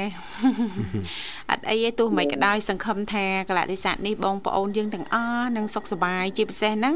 [1.52, 6.95] អត់អីទេទោះមិនក៏ដោយសង្ឃឹមថាកលៈទេសៈនេះបងប្យើងទាំងអស់នឹងសុខសប្បាយជាពិសេសហ្នឹង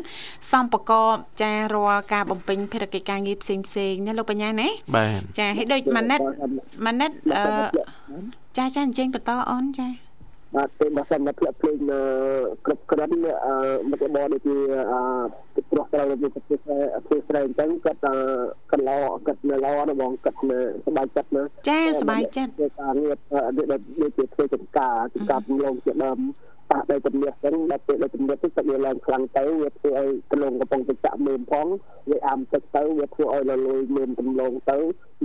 [0.50, 6.20] សំប្រកបចារាល់ការបំពេញភារកិច្ចការងារផ្សេងផ្សេងណាលោកបញ្ញាណាបាទចាឲ្យដូចម៉ាណិត
[6.86, 7.44] ម៉ាណិតអឺ
[8.58, 9.88] ចាចាអញ្ចឹងបន្តអូនចា
[10.56, 11.76] បាទពេលបើសិនតែផ្លាក់ភ្លេង
[12.64, 13.10] គ្រប់ក្រិន
[13.90, 14.56] មកបបដូចជា
[15.54, 18.00] ទឹកព្រោះត្រូវរបៀបធ្វើស្រែធ្វើស្រែអញ្ចឹងគាត់
[18.72, 23.16] កន្លោគាត់នៅល្អណាបងគាត់នៅសบายចិត្តណាចាសบายចិត្តធ្វើការងារ
[24.02, 26.18] ដូចជាធ្វើចំការចំការពំលងជាដើម
[26.71, 31.67] ប៉ះដោយជំនឿចឹងដល់ពេលដោយជំនឿទឹកវាឡើងខ្លាំងទៅវាធ្វើឲ្យទលងកំពុងទឹកចាក់មើលផង
[32.09, 34.77] វាអាមទឹកទៅវាធ្វើឲ្យលលួយមើលទំលងទៅ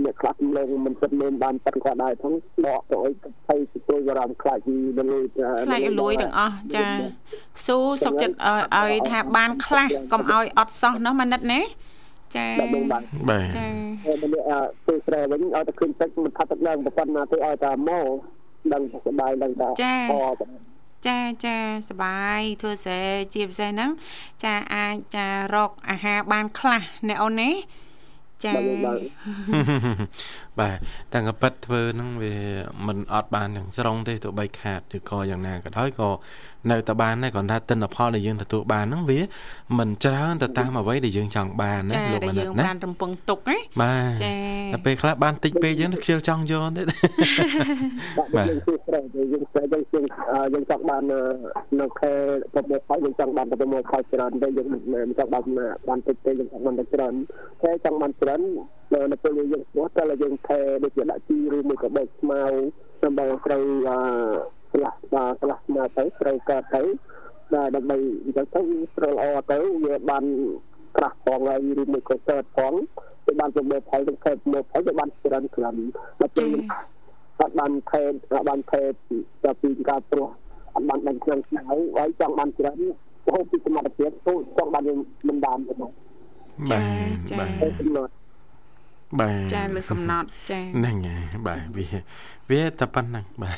[0.03, 2.33] អ្នកខ្លះទំលងមិនគិតមើលបានប៉ិនក៏ដែរផង
[2.65, 3.13] ដកទៅឲ្យ
[3.47, 6.85] ភ័យទៅអារម្មណ៍ខ្លាចពីលលួយខ្លាចលួយទាំងអស់ចា
[7.65, 8.35] ស៊ូសុកចិត្ត
[8.77, 11.59] ឲ្យថាបានខ្លះកុំឲ្យអត់សោះនោះម៉ានិតណា
[12.35, 12.45] ចា
[13.29, 13.67] បាទចា
[14.21, 14.47] មនុស្ស
[14.85, 18.05] ពេលស្រែវិញឲ្យតែឃើញទឹកមិនថាទឹកឡើងប៉ុណ្ណាទៅឲ្យតែមក
[18.73, 19.95] ដឹងសុបាយដឹងតែចា
[21.07, 21.57] ចាចា
[21.89, 23.91] សបាយធ្វើស្រែជាពិសេសហ្នឹង
[24.43, 27.51] ចាអាចចារកអាហារបានខ្លះអ្នកអូនណា
[28.43, 28.53] ចា
[30.59, 30.77] បាទ
[31.13, 32.35] តាំងប៉ិតធ្វើហ្នឹងវា
[32.87, 36.09] មិនអត់បានទាំងស្រុងទេទោះបីខាតឬក៏យ៉ាងណាក៏ដោយក៏
[36.69, 39.19] នៅតែបានដែរគ្រាន់តែទិន្នផលដែលយើងទទួលបានហ្នឹងវា
[39.77, 44.35] មិនច្រើនទៅតាមអ្វីដែលយើងចង់បានណាលោកមនិតណាបានរំពឹងទុកណាបាទចា
[44.73, 46.81] តែពេលខ្លះបានតិចពេកយើងខ្ជិលចង់យកទេ
[48.35, 50.05] បាទយើងគឺស្រែយើងស្រែយើងយើង
[50.53, 51.03] យើងចង់បាន
[51.81, 52.13] នៅខែ
[52.53, 54.81] ប្រមូលផលយើងចង់បានប្រមូលផលច្រើនតែយើងមិន
[55.19, 55.43] ចង់បាន
[55.87, 57.13] បានតិចទេយើងចង់បានតែច្រើន
[57.61, 58.41] ខែចង់បានច្រើន
[59.11, 62.41] នៅពេលយើងស្ពោះតែយើងខែដូចជាដាក់ជីឬមួយក៏បេកស្មៅ
[63.03, 63.65] ដើម្បីត្រូវ
[64.73, 66.83] អឺឆ្លាស់បាទឆ្លាស់មកទៅត្រូវកើតទៅ
[67.53, 68.61] បាទដើម្បីអញ្ចឹងទៅ
[68.95, 70.23] ស្រួលល្អទៅវាបាន
[70.97, 72.73] ក្រាស់ផងហើយឬមួយក៏កើតផង
[73.25, 75.75] វាបានប្រមូលផលទៅកើតប្រមូលផលវាបានច្រើនខ្លាំង
[76.19, 76.51] ដល់ពេល
[77.39, 78.11] អត់បានថេត
[78.49, 78.91] បានថេត
[79.43, 80.29] ទៅពីការព្រោះ
[80.75, 81.61] អត់បានបានខ្លាំងស្នៅ
[81.97, 82.77] ហើយចង់បានច្រើន
[83.33, 84.83] ហូបពីសមត្ថភាពទៅចង់បាន
[85.27, 85.91] មិនបានទេបាទ
[86.71, 86.79] ចា
[87.29, 87.35] ចា
[89.19, 91.87] បាទចាលើកំណត់ចាហ្នឹងហើយបាទវា
[92.51, 93.55] វាតែប៉ុណ្ណឹងបាទ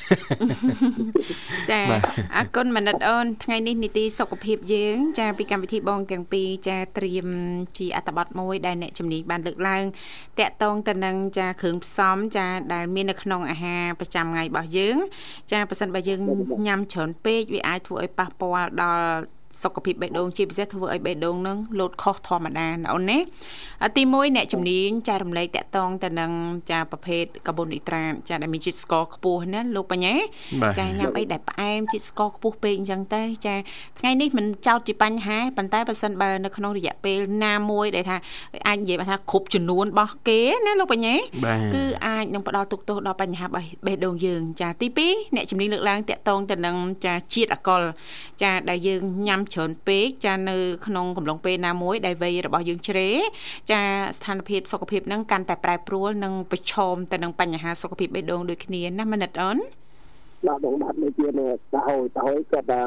[1.70, 1.80] ចា
[2.36, 7.28] អរគុណមនិតអូនថ្ងៃនេះនីតិសុខភាពយើង ចាពីកម្មវិធីបងទាំងពីរចាត្រៀម
[7.78, 9.84] ជាអត្ថបទមួយដែលអ្នកជំនាញបានលើកឡើង
[10.40, 14.98] តាក់ទងទៅនឹងចាគ្រឿងផ្សំចាដែលមាននៅក្នុងអាហារប្រចាំថ្ងៃរបស់យើង
[15.52, 16.20] ចាប៉ះសិនបើយើង
[16.68, 19.08] ញ៉ាំច្រើនពេកវាអាចធ្វើឲ្យប៉ះពាល់ដល់
[19.62, 23.20] សុខភាពបេះដូងជាពិសេសធ្វើឲ្យបេះដូងនឹងលោតខុសធម្មតាណាអូនណា
[23.98, 26.32] ទី1អ្នកជំនាញចែករំលែកតកតងទៅនឹង
[26.72, 30.16] ចាប្រភេទកាបូននីត្រាតចាដែលមានជាតិស្ករខ្ពស់ណាលោកបញ្ញា
[30.80, 33.56] ចាញ៉ាំអីដែលផ្អែមជាតិស្ករខ្ពស់ពេកអញ្ចឹងទៅចា
[34.00, 38.18] ថ្ងៃនេះមិនចោតជាបញ្ហាប៉ុន្តែបើសិនបើនៅក្នុងរយៈពេលណាមួយដែលថា
[38.68, 41.16] អាចនិយាយថាគ្រប់ចំនួនរបស់គេណាលោកបញ្ញា
[41.76, 47.82] គឺអាចនឹងផ្ដល់ទុកទោសដល់បញ្ហាបេះដូងយើង ចាទី2អ្នកជំនាញលើកឡើងតកតងទៅនឹងចាជាតិអាល់កុល
[48.44, 53.10] ចាដែលយើងញ៉ាំច្រើនពេកចានៅក្នុងកំឡុងពេលណាមួយដែលវ័យរបស់យើងជ្រេ
[53.72, 53.82] ចា
[54.18, 59.58] ស្ថានភាពសុខភាពនឹងកាន់តែប្រែប្រួលនិងប្រឈមទៅនឹងបញ្ហាសុខភាពបេះដូងដូចគ្នាណាមនិតអូន
[60.48, 62.82] បាទបងបាទដូចជានៅតាហូយតាហូយគាត់ថា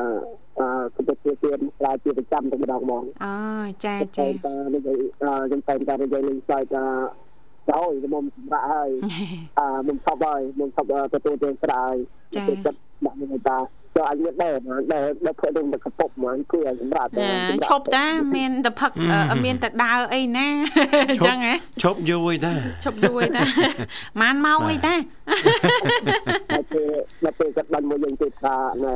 [0.58, 3.34] អឺគឺជាជាស្រាវជាប្រចាំតែម្ដងហ្មងអូ
[3.84, 6.84] ចាចាតែនិយាយខ្ញុំតែតែនិយាយលេងស្លាយថា
[7.70, 8.90] ចូលមុំសម្រាប់ហើយ
[9.58, 11.94] អឺមុំថប់ហើយមុំថប់ទទួលទានស្រាយ
[12.36, 13.58] ចាចិត្តដាក់មានតា
[13.96, 14.54] ចូលអញមានដែរ
[14.92, 17.08] ដែរដល់ធ្វើនឹងកពុកហ្មងគឺឲ្យសម្រាប់
[17.68, 18.06] ឈប់តា
[18.36, 18.92] មានតែផឹក
[19.44, 20.48] មានតែដើរអីណា
[21.10, 22.54] អញ្ចឹងហ៎ឈប់យូរតា
[22.84, 23.42] ឈប់យូរតា
[24.20, 24.94] ម៉ានមកអីតា
[26.50, 26.82] តែពេ
[27.30, 28.54] លពេលគាត់បានមកយើងទៅថា
[28.84, 28.94] ណែ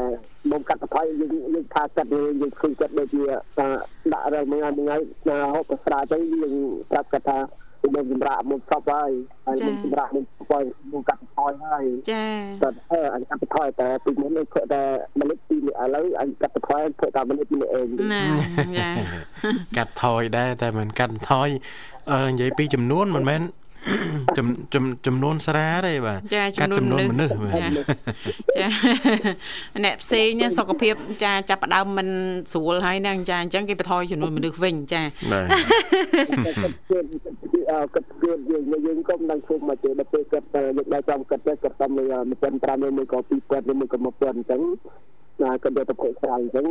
[0.51, 3.23] មុំកាត់ប្រថុយយើងយើងថាកាត់យើងឃើញគាត់ដូចជា
[4.13, 6.55] ដាក់រឿងមួយថ្ងៃថ្ងៃហូបស្រាទៅយើង
[6.91, 7.39] ប្រាប់គាត់ថា
[7.95, 9.11] មុំសម្រាប់មុំស្បហើយ
[9.47, 12.27] ហើយមុំសម្រាប់មុំស្បហើយមុំកាត់ថយហើយចា
[12.63, 14.83] តែអឺអញកាត់ថយតែពីមុននេះធ្វើតែ
[15.21, 18.25] មនុស្សពីរឥឡូវអញកាត់ថយធ្វើតែមនុស្សពីរឯងណា
[18.79, 18.91] ចា
[19.77, 21.49] កាត់ថយដែរតែមិនកាត់ថយ
[22.13, 23.41] អឺនិយាយពីចំនួនមិនមែន
[24.37, 27.33] ចំចំចំនួនស្រាទេបាទចាចំនួនមនុស្ស
[28.59, 28.69] ចា
[29.85, 32.09] អ្នកផ្សេងសុខភាពចាចាប់ផ្ដើមមិន
[32.53, 35.47] ស្រួលហើយហ្នឹងចាអញ្ចឹងគេបន្ថយចំនួនមនុស្សវិញចាបាទ
[37.95, 44.63] គិតគិតយើងយើងក៏មិនដឹងធ្វើមកទេដល់ពេលគិតយើងដល់ចំគិតទៅគិតតាម1500មួយក៏2000មួយក៏1000អញ្ចឹង
[45.43, 46.67] ណាគិតទៅប្រភេទស្រាអញ្ចឹង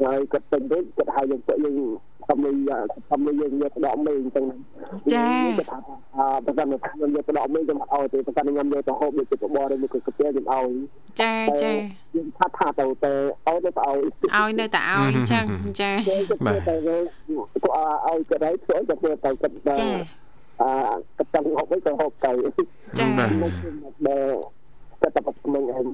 [0.00, 1.76] ហើយគាត់ពេញទៅគាត់ហៅយើងពួកយើង
[2.28, 2.52] សំលី
[3.10, 4.44] សំលីយើងយកដកមេអញ្ចឹង
[5.12, 5.28] ចា
[6.46, 10.70] អឺបើមិនខ្ញុំយកដកមេខ្ញុំអត់ឲ្យទេបើខ្ញុំយកទៅហូបដូចជាបបរឬមួយក៏កាហ្វេខ្ញុំឲ្យ
[11.20, 11.72] ចាចា
[12.14, 13.12] យើងថាថាទៅទៅ
[13.46, 13.98] ឲ្យទៅឲ្យ
[14.34, 15.44] ឲ្យនៅតែឲ្យអញ្ចឹង
[15.80, 15.90] ចា
[16.46, 17.02] បាទទៅឲ្យ
[18.30, 19.88] គាត់ឲ្យធ្វើទៅទៅគាត់ចា
[20.60, 20.70] អឺ
[21.16, 22.32] គាត់ចង់ហូបវិញទៅហូបទៅ
[22.98, 23.30] ចាបាទ
[25.00, 25.86] គាត់តែប៉ុណ្្នឹងឯង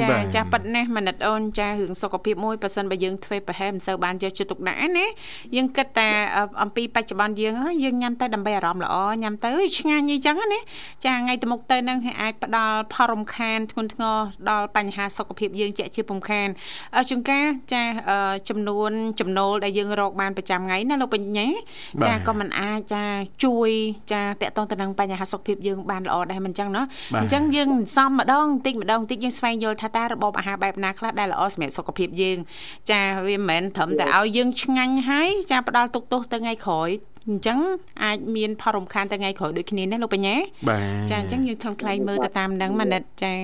[0.00, 5.06] ចាចាប៉ិតណាស់មនិតអូនចារឿងសុខភាពមួយប៉ះសិនបើយើងធ្វើប្រហែលមិនសូវបានយកចិត្តទុកដាក់ណា
[5.56, 6.08] យើងគិតតែ
[6.62, 10.60] អំពីបច្ចុប្បន្នយើងយើងញ៉ាំទៅដើម្បីអារម្មណ៍ល្អញ៉ាំទៅឆ្ងាញ់អីចឹងណា
[11.04, 14.16] ចាថ្ងៃទៅមុខទៅនឹងអាចផ្ដល់ផលរំខានធ្ងន់ធ្ងរ
[14.50, 16.48] ដល់បញ្ហាសុខភាពយើងជាក់ជាពំខាន
[17.08, 17.82] ជួនកាលចា
[18.48, 21.46] ចំនួនចំណូលដែលយើងរកបានប្រចាំថ្ងៃណាលោកបញ្ញា
[22.06, 23.02] ចាក៏មិនអាចចា
[23.44, 23.70] ជួយ
[24.12, 26.82] ចាតកតងទៅនឹងបញ្ហាសុខភាពយើងបានល្អដែរមិនចឹងណា
[27.20, 32.38] អញ្ចឹងយើងសំម្ដងបន្តិចម្ដងបន្តិចយើងស្វែងយល់ថាតើរបបអាហារបែបណាខ្លះដែលល្អសម្រាប់សុខភាពយើង
[32.90, 36.88] ចាវាមិនមែនត្រឹមតែឲ្យយើងឆ្ងាញ់ហើយចាផ្ដល់ទុកទោសទៅថ្ងៃក្រោយ
[37.28, 37.58] អញ្ចឹង
[38.04, 40.36] អាចមានផលរំខានទៅថ្ងៃក្រោយដូចគ្នាណាលោកបញ្ញា
[41.10, 43.34] ចាអញ្ចឹងយើងធំខ្លៃមើលទៅតាមនឹងម៉ានិតចា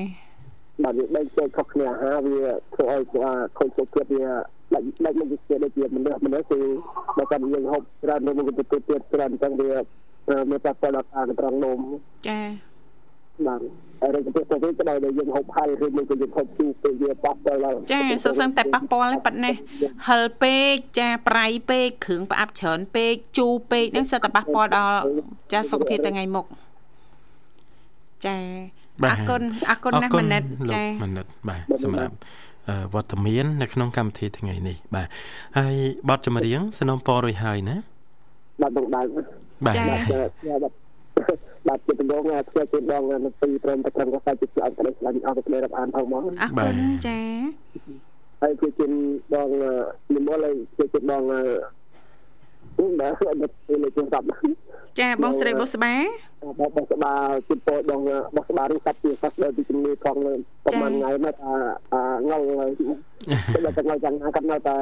[0.83, 2.43] បាទវាបែកចេញខុសគ្នាអាហារវា
[2.75, 3.03] ធ្វើឲ្យ
[3.59, 4.29] ខូចសុខភាពវា
[4.75, 6.61] ដាច់ដាច់មកជាដូចជាមនុស្សមនុស្សគឺ
[7.17, 9.73] បើតែយើងហូបច្រើននំទៅទៅទៀតច្រើនអញ្ចឹងវា
[10.51, 11.79] មានតែផលដល់ការត្រង់នំ
[12.29, 12.41] ចា
[13.47, 13.61] បាទ
[14.05, 19.55] ហើយទៅទៅទៅក្តៅដែលយើងហូបហើយឬមួយក៏យើងហូបជូរទៅវាប៉ះពាល់ដល់ចាសសឹងតែប៉ះពាល់ទេប៉ាត់នេះ
[20.09, 24.99] ហិលពេកចាប្រៃពេកគ្រឿងផ្អាប់ច្រើនពេកជូរពេកហ្នឹងសិតតែប៉ះពាល់ដល់
[25.53, 26.47] ចាសុខភាពថ្ងៃមុខ
[28.27, 28.37] ចា
[29.03, 32.15] អរគុណអរគុណណាស់មនិតចាមនិតបាទសម្រាប់
[32.95, 35.09] វត្តមាននៅក្នុងកម្មវិធីថ្ងៃនេះបាទ
[35.59, 35.75] ហើយ
[36.09, 37.77] បទចម្រៀងสนំពររួយហើយណា
[38.63, 39.07] បាទបងដើម
[39.67, 39.75] បាទ
[41.69, 47.19] បាទជាដំណងធ្វើជាដងនៅពីព្រមតែក្រុមកសាជាស្អប់ក្តីស្លាញ់អស់ទៅរាប់អានផងមកអរគុណចា
[48.43, 48.87] ហើយជាជា
[49.35, 49.49] ដង
[50.15, 54.27] និមលហើយជាជាដងនេះដែរអត់ទៅលេខទូរស័ព្ទ
[55.01, 55.95] ចាបងស្រីបុស្បា
[56.43, 57.13] បងបុស្បា
[57.49, 58.01] ជិះពោបង
[58.37, 60.17] បុស្បាឬកាត់ជាសាស្ត្រពីជំនាញផង
[60.65, 61.55] ប្រហែលថ្ងៃមកថា
[62.29, 62.45] ងល់
[63.67, 64.77] តែតែងល់យ៉ាងណាគាត់នៅតែ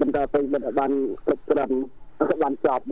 [0.00, 0.92] បន្តទៅមិនបាន
[1.26, 1.74] គ្រប់គ្រាន់
[2.42, 2.82] បានចប់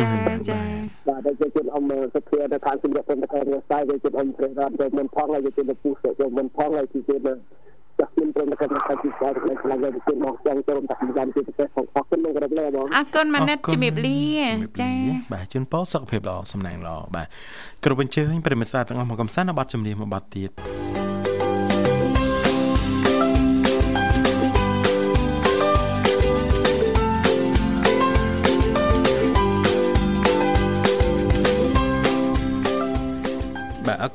[0.00, 0.10] ចា
[0.48, 0.60] ចា
[1.08, 7.28] បាទតែជាជនអមសភានៅខាងជំរាបព្រមតែរស្សាយជាជនអមព្រះរាមទៅមិនផងហើយជាជនពុះទៅមិនផងហើយជាជន
[7.98, 14.20] ចាស់មានព្រមតែថាជាស្អាតខ្លាំងខ្លាំងទៅជាមកចង់ចូលតែយ៉ាងជាពិសេសផងអរគុណលោករដ្ឋលេបងអរគុណម៉ាណិតជំរាបលា
[14.80, 14.92] ចា
[15.32, 17.26] បាទជូនពរសុខភាពល្អសំណាងល្អបាទ
[17.84, 21.11] គ្រប់អញ្ជើញប្រិមិត្តស្ដាប់ទាំងអស់មកកំសាន្តនៅប័ណ្ណចម្រៀងមួយប័ណ្ណទៀត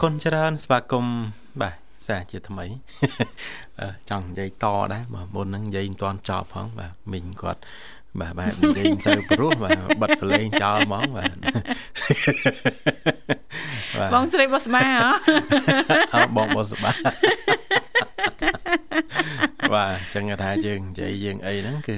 [0.01, 1.17] គុណច្រើនស្វាគមន៍
[1.62, 1.75] បាទ
[2.07, 2.65] សាជាថ្មី
[4.10, 7.62] ចង់និយាយតដែរបើមុនហ្នឹងនិយាយមិនទាន់ចប់ផងបាទមីងគាត់
[8.19, 11.31] បាទបាទនិយាយមិនសូវព្រោះបាទបិទសលេងចោលហ្មងបាទ
[14.13, 15.10] បងស្រីបោះស្បាហ៎
[16.15, 16.91] អើបងបោះស្បា
[19.73, 21.97] បាទអញ្ចឹងថាយើងនិយាយយើងអីហ្នឹងគឺ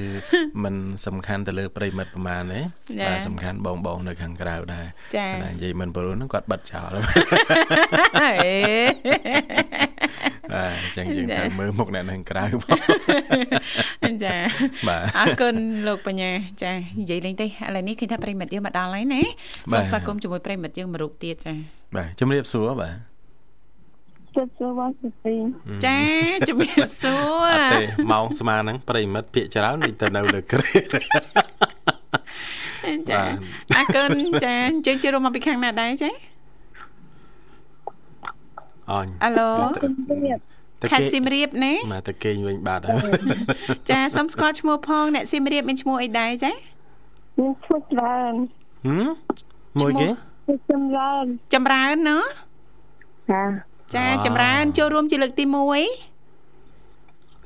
[0.64, 0.76] มัน
[1.06, 2.60] សំខាន់ទៅលើប្រិមិត្តប្រហែលទេ
[3.08, 4.86] បាទសំខាន់បងបងនៅខាងក្រៅដែរ
[5.18, 6.96] ចានិយាយមិនព្រោះហ្នឹងគាត់បិទចោល
[10.54, 12.46] បាទអញ្ចឹងយើងត្រូវមើលមុខអ្នកនៅក្រៅ
[14.04, 14.36] បងចា
[14.88, 15.56] បាទអរគុណ
[15.88, 16.32] លោកបញ្ញា
[16.64, 19.22] ចានិយាយលេងទេឥឡូវនេះឃើញថាប្រិមិត្តយើងមកដល់ហើយណា
[19.72, 21.54] សូមស្វាគមន៍ជាមួយប្រិមិត្តយើងមួយរូបទៀតចា
[21.96, 23.09] បាទជំរាបសួរបាទ
[24.40, 25.36] ជម្រាបសួរបងសុទី
[25.86, 26.00] ចា
[26.50, 30.80] ជំរាបសួរអត់ទេម៉ោងស្មើហ្នឹងប្រិមិត្តភាកច្រើននេះទៅនៅលើក្រេ
[33.10, 33.22] ចា
[33.76, 34.10] អរគុណ
[34.44, 36.12] ចាអញ្ចឹងជិះរួមមកពីខាងណាដែរចា
[38.92, 39.50] អញអាឡូ
[40.92, 43.12] ខេត្តសៀមរាបណាមកទៅគេងវិញបាត់ហើយ
[43.90, 46.52] ចាសុំស្គាល់ឈ្មោះផងអ្នកសៀមរាបមានឈ្មោះអីដែរចា
[47.40, 48.34] មានឈ្មោះច្រើន
[48.88, 49.08] ហឹម
[49.80, 50.08] មួយគេ
[50.72, 52.20] ចម្រើនចម្រើនណ៎
[53.32, 53.44] ចា
[53.96, 55.50] ចាចម្រើនចូលរួមជាលើកទី1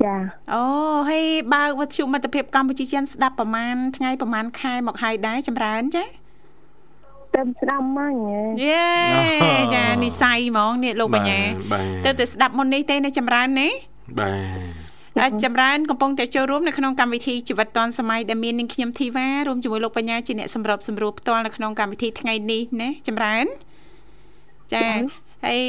[0.03, 0.15] ចា
[0.53, 0.62] អូ
[1.10, 6.03] ហើយបើកវត្ថុមិត្តភាពកម្ពុជាចិនស្ដាប់ប្រហែលថ្ងៃប្រហែលខែមកហើយដែរចម្រើនចា
[7.36, 8.13] ទៅស្ដាប់មក
[8.65, 8.84] យេ
[9.75, 11.39] ចានិស័យហ្មងនេះលោកបញ្ញា
[12.06, 13.71] ទៅទៅស្ដាប់មុននេះទេនៅចម្រើននេះ
[14.19, 23.45] បាទចម្រើនកំពុងតែចូលរួមនៅក្នុងកម្មវិធីជីវិតឌွန်សម័យដែលមាននាងខ្ញុំធីវ៉ារួមជាមួយលោកបញ្ញាជាអ្នកសម្របសម្រួលផ្ទាល់នៅក្នុងកម្មវិធីថ្ងៃនេះណាចម្រើន
[24.73, 24.86] ចា
[25.45, 25.62] ហើយ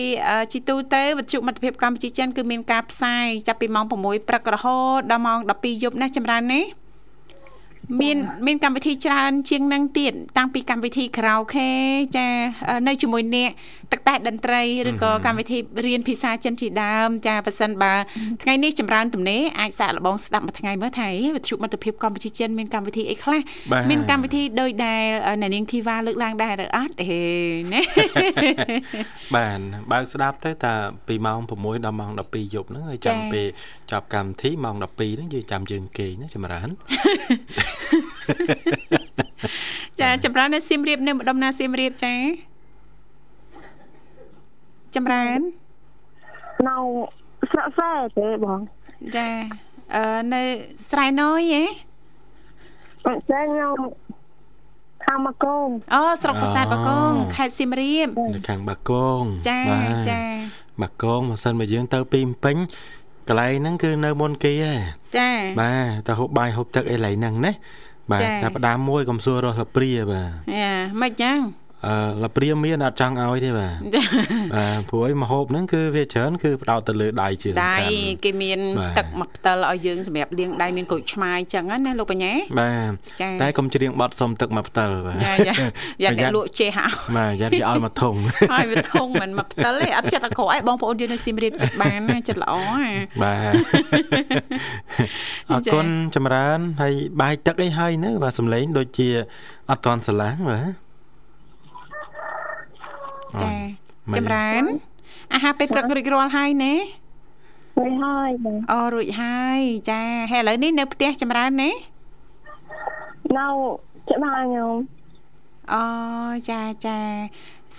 [0.52, 6.64] ជីទូទៅវិទ្យុមិត្តភាពកម្ពុជាចិនគឺមានការផ្សាយចាប់ពីម៉ោង6ព្រឹករហូតដល់ម៉ោង12យប់ណាចម្រើននេះ
[8.00, 11.70] មានមានកម្មវិធីច្រើនជាងនឹងទៀតតាំងពីកម្មវិធីខារ៉ាអូខេ
[12.16, 12.26] ចា
[12.86, 13.50] នៅជាមួយអ្នក
[13.94, 17.94] ទឹកតែតន្ត្រីឬក៏កម្មវិធីរៀនភាសាចិនជាដើមចាប៉ះសិនបើ
[18.42, 23.40] ថ្ងៃនេះចម្រើនទំនេរអាចសាកល្បងស្ដាប់មួយថ្ងៃមើលថាវិទ្យុមិត្តភាពកម្ពុជាចិនមានកម្មវិធីអីខ្លះ
[23.90, 25.02] មានកម្មវិធីដូចដែល
[25.40, 27.22] អ្នកនាងធីវ៉ាលើកឡើងដែរឬអត់ហេ
[27.72, 27.82] ណា
[29.34, 29.60] បាទ
[29.92, 30.74] បើកស្ដាប់ទៅតា
[31.08, 33.46] ពីម៉ោង6ដល់ម៉ោង12យប់ហ្នឹងហើយចាំពេល
[33.90, 36.68] ចប់កម្មវិធីម៉ោង12ហ្នឹងយើងចាំយើងគេងណាចម្រើន
[40.00, 42.14] ចាចម្រើននៅសៀមរាបនៅម្ដុំណាសៀមរាបចា
[44.96, 45.40] ចម្រើន
[46.68, 46.76] នៅ
[47.50, 48.60] ស្រុកសែទេបង
[49.16, 49.28] ចា
[49.94, 50.42] អឺនៅ
[50.90, 51.62] ស្រែណយហ៎
[53.06, 53.76] អត់ចាខ្ញុំ
[55.04, 59.60] ខាងបាគងអូស្រុកប្រាសាទបាគងខេត្តសៀមរាបនៅខាងបាគងចា
[60.10, 60.22] ចា
[60.82, 62.56] បាគងមកសិនមកយើងទៅពីពេញ
[63.28, 64.74] កន្លែងហ្នឹងគឺនៅមុនគេហ៎
[65.16, 65.30] ចា
[65.60, 67.52] បាទតែហូបបាយហូបទឹកអីឡៃហ្នឹងណា
[68.10, 70.28] បាទតែផ្ដាំមួយកុំសួររស់សព្រាបាទ
[70.60, 71.38] យ៉ាមិនចឹង
[71.88, 73.74] អអឺលព្រាមមានអត់ចង់ឲ្យទេបាទ
[74.54, 77.78] បាទព្រោះអីមហូបហ្នឹងគឺវាច្រើនគឺផ្ដោតទៅលើដៃជាសំខាន់ដៃ
[78.24, 78.58] គេមាន
[78.98, 85.16] ទឹកមកផ្តិលឲ្យយើងសម្រាប់លាងដៃមានក្រូចឆ្មាយចឹងណាលោកបញ្ញាបាទតែកុំច្រៀងបត់សុំទឹកមកផ្តិលបាទ
[85.48, 88.14] យ៉ាអ្នកលក់ចេះហ่าបាទយ៉ាគេឲ្យមកធុង
[88.54, 92.54] ឲ្យមកធុងមិនមកផ្តិលទេអត់ចិត្តអក្រក់ឯងបងប្អូនយើងនៅសៀមរាបចិត្តបានចិត្តល្អ
[93.22, 93.54] បាទ
[95.50, 99.08] អរគុណចម្រើនហើយបាយទឹកអីហើយនៅបាទសំឡេងដូចជា
[99.70, 100.83] អត់តន់ស្រឡាំងបាទ
[103.42, 103.52] ចា
[104.16, 104.62] ចម្រើន
[105.34, 106.74] អាហារពេលព្រឹករួចរាល់ហើយណា
[107.78, 108.30] រួចហើយ
[108.72, 109.60] អូរួចហើយ
[109.90, 111.70] ចាហើយឥឡូវនេះនៅផ្ទះចម្រើនណា
[113.38, 113.46] នៅ
[114.10, 114.76] ច្បាស់ខ្ញុំ
[115.72, 115.84] អូ
[116.50, 116.98] ចាចា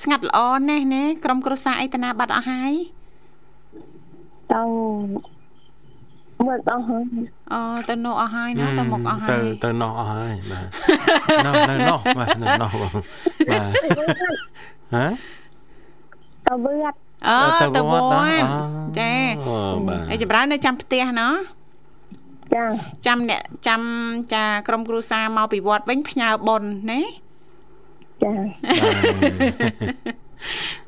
[0.02, 0.40] ស្ងាត់ល្អ
[0.70, 2.74] ណាស់ណាក្រុមគ្រួសារអីតាណាបាត់អស់ហើយ
[4.54, 4.62] ទៅ
[6.48, 7.04] មកអស់ហើយ
[7.54, 10.66] អូទៅនោះអស់ហើយណាទៅមកអស់ហើយទៅទៅនោះអស់ហើយបាទ
[11.46, 12.92] នោះនៅនោះបាទនៅនោះបង
[13.50, 13.70] បាទ
[14.96, 15.06] ហ៎
[16.48, 17.38] ទៅវត្តអូ
[17.76, 18.16] ទៅវត្ត
[19.00, 19.12] ចា
[20.10, 21.34] ហើយចម្រើននៅចាំផ្ទះណោះ
[22.56, 22.64] ចា
[23.06, 23.82] ចាំអ្នកចាំ
[24.34, 27.02] ចាក្រុមគ្រួសារមកពីវត្តវិញផ្ញើបុណ្យណា
[28.24, 28.34] ចា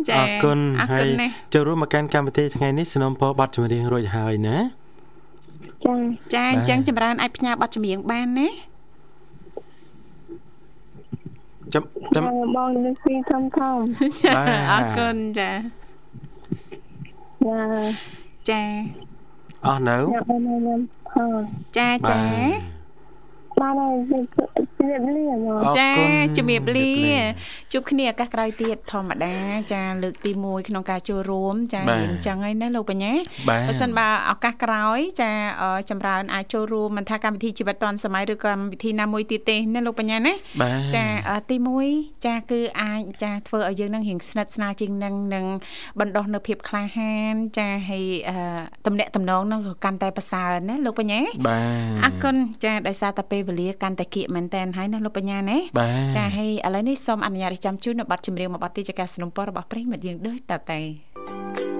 [0.10, 0.60] ចាអរគុណ
[0.91, 1.10] ហើយ
[1.53, 4.58] ចូលរួមមកកាន់កម្មវិធីថ្ងៃនេះสนុំពរប័ណ្ណចម្រៀងរួចហើយណា
[5.86, 5.95] ចា
[6.34, 8.49] ចាអញ្ចឹងចម្រើនអាចផ្ញើប័ណ្ណចម្រៀងបានណា
[11.74, 11.84] ចាំ
[12.15, 12.24] ចាំ
[12.55, 13.78] បងនឹងពីធំធំ
[14.72, 15.51] អរគុណចា
[17.45, 17.59] ចា
[18.49, 18.61] ចា
[19.65, 19.97] អស់នៅ
[21.78, 22.20] ចាចា
[23.62, 23.95] បានហើយ
[24.80, 25.26] ជំរាបលា
[25.80, 25.89] ចា
[26.38, 26.91] ជំរាបលា
[27.72, 29.36] ជួបគ្នាឱកាសក្រោយទៀតធម្មតា
[29.74, 33.14] ចាលើកទី1ក្នុងការចូលរួមចាអញ្ចឹងហើយណាលោកបញ្ញា
[33.49, 35.32] បើសិនបើឱកាសក្រោយ ចា
[35.89, 40.34] ចម្រើនអាចចូលរួមមិនថាកម្មវិធីជីវិតឌွန်សម័យឬកម្មវិធីណាមួយទៀតទេណាលោកបញ្ញាណា
[40.95, 41.05] ចា
[41.49, 41.55] ទី
[41.91, 45.45] 1ចាគឺអាចចាធ្វើឲ្យយើងនឹងរៀងស្និទ្ធស្នាលជាងនឹងនឹង
[45.99, 48.05] បណ្ដោះនៅភាពក្លាហាន ចាហើយ
[48.86, 55.59] តំណាក់តំណងនឹងក៏កាន់តែប្រសើរណាលោកបញ្ញាបាទអរគុណចាដោយសារតែពេលវេលាកាន់តែគៀកមែនតែនហើយណាលោកបញ្ញាណា
[56.16, 61.76] ចាហើយឥឡូវនេះសូមអនុញ្ញាតចាំជូននៅប័ណ្ណចម្រៀងមួយប័ណ្ណទីជាការสนับสนุนរបស់ប្រិមិត្តយើងដូចតទៅ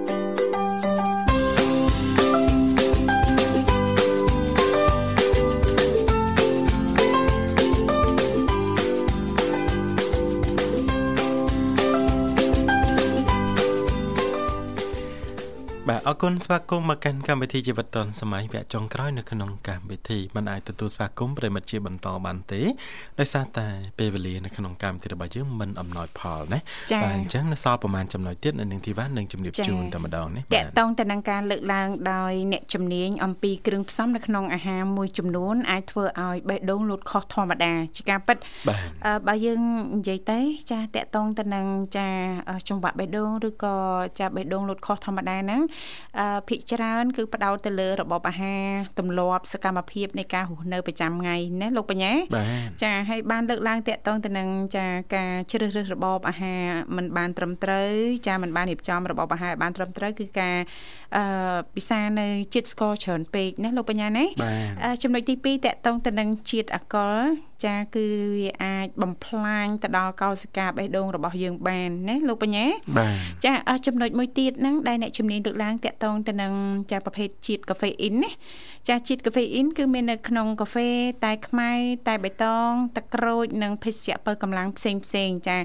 [15.88, 22.62] បាទអរគុណស្វាគមន៍មកកាន់កម្មវិធីជីវិតឌុនសម័យវគ្គចុងក្រោយនៅក្នុងកម្មវិធីមិនអាចទទួលស្វាគមន៍ប្រិមិត្តជាបន្តបានទេ
[23.20, 23.66] ដោយសារតែ
[23.98, 26.58] ពេលវេលានៅក្នុងកម្មវិធីរបស់យើងមិនអំណោយផលណា
[27.02, 38.36] បាទអញ្ចឹងនៅសល់ប្រហែលចំណុចទៀតនៅនឹងធីវ៉ានឹងជំរាបជូនតែម្ដងនេះបាទតកតងទៅនឹងការលើកឡើងដោយអ្នកជំនាញអំពីគ្រឿងផ្សំនៅក្នុងអាហារមួយចំនួនអាចធ្វើឲ្យបេះដូងលូតខុសធម្មតាជាការពិត
[39.28, 39.60] បើយើង
[39.98, 40.38] និយាយទៅ
[40.70, 41.66] ចាតកតងទៅនឹង
[41.96, 42.08] ចា
[42.68, 43.74] ចង្វាក់បេះដូងឬក៏
[44.20, 45.62] ចាបេះដូងលូតខុសធម្មតាហ្នឹង
[46.48, 48.64] ភាគច្រើនគឺផ្ដោតទៅលើរបបអាហារ
[48.98, 52.12] ទម្លាប់សកម្មភាពនៃការរស់នៅប្រចាំថ្ងៃណាលោកបញ្ញា
[52.82, 56.62] ចាហើយបានលើកឡើងតាក់ទងទៅនឹងចាការជ្រើសរើសរបបអាហារ
[56.96, 57.90] មិនបានត្រឹមត្រូវ
[58.26, 60.56] ចាមិនបានរៀបចំរបបអាហារបានត្រឹមត្រូវគឺការ
[61.16, 64.24] អឺពិសានៅជាតិស្ករច្រើនពេកណាលោកបញ្ញាណា
[65.02, 67.18] ចំណុចទី2តាក់ទងទៅនឹងជាតិអាល់កុល
[67.64, 68.06] ចាគឺ
[68.36, 72.66] វាអាចបំផ្លាញទៅដល់កោសិកាបេះដូងរបស់យើងបានណាលោកបញ្ញា
[73.44, 73.52] ចា
[73.86, 76.52] ចំណុចមួយទៀតហ្នឹងដែលអ្នកជំនាញលើកឡើងតាក់ទងទៅនឹង
[76.90, 78.30] ចាប្រភេទជាតិកាហ្វេអ៊ីនណា
[78.88, 80.88] ចាជាតិកាហ្វេអ៊ីនគឺមាននៅក្នុងកាហ្វេ
[81.24, 81.70] តែខ្មៅ
[82.08, 85.58] តែបៃតងទឹកក្រូចនិងភេសជ្ជៈបើកម្លាំងផ្សេងផ្សេងចា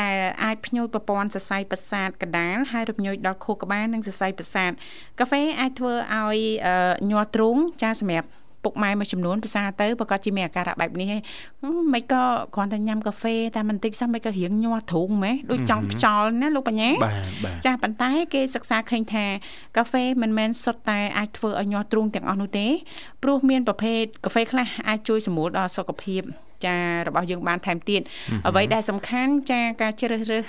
[0.00, 4.70] ដែលអាចភ្ញួយប្រព័ន្ធសរសៃប្រសាទកដាលហើយរំញោចដល់ខួរក្បាលនិងសរសៃប្រសាទ
[5.20, 6.38] កាហ្វេអាចធ្វើឲ្យ
[7.10, 8.28] ញ័រទ្រូងចាសម្រាប់
[8.64, 11.22] ពុកម៉ែមួយចំនួនភាសាទៅប្រកាសជាមានអាការៈបែបនេះហើយ
[11.94, 12.22] មិនក៏
[12.54, 16.90] គ្រាន់តែញ៉ាំកាហ្វេតែមិនតិចសោះមិនក៏រៀងញ័រទ្រូងម៉េះដូចចង់ខ្យល់ណាលោកបញ្ញា
[17.66, 19.24] ចាប៉ុន្តែគេសិក្សាឃើញថា
[19.76, 22.66] កាហ្វេមិនមែនសុទ្ធតែអាចធ្វើឲ្យញ័រទ្រូងទាំងអស់នោះទេ
[23.22, 26.22] ព្រោះមានប្រភេទកាហ្វេខ្លះអាចជួយសម្រួលដល់សុខភាព
[26.66, 28.00] ចារបស់យើងបានថែមទៀត
[28.46, 30.44] អ្វីដែលសំខាន់ចាការជ្រើសរើស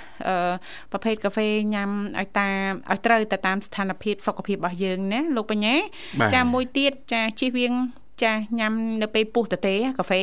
[0.92, 1.90] ប្រភេទកាហ្វេញ៉ាំ
[2.20, 5.76] ឲ្យតាមឲ្យត្រូវទៅតាមស្ថានភាពសុខភាពរបស់យើងណាលោកបញ្ញា
[6.34, 7.72] ចាមួយទៀតចាជិះវៀង
[8.22, 10.22] ចាញ៉ាំនៅពេលពុះតទេកាហ្វេ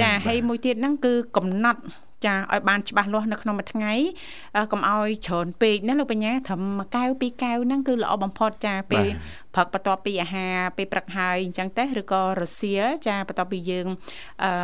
[0.00, 1.80] ចាហើយមួយទៀតហ្នឹងគឺកំណត់
[2.26, 3.92] ចាឲ្យបានច្បាស់លាស់នៅក្នុងមួយថ្ងៃ
[4.72, 9.06] កុំឲ្យច្រើនពេកណាលោកបញ្ញាត្រឹមមួយកែវពីរកែវហ្នឹងគឺល្អបំផុតចាពេល
[9.54, 13.86] ព្រឹកបន្ទាប់ពីអាហារពេលព្រឹកហើយអញ្ចឹងទេឬក៏រសៀលចាបន្ទាប់ពីយើង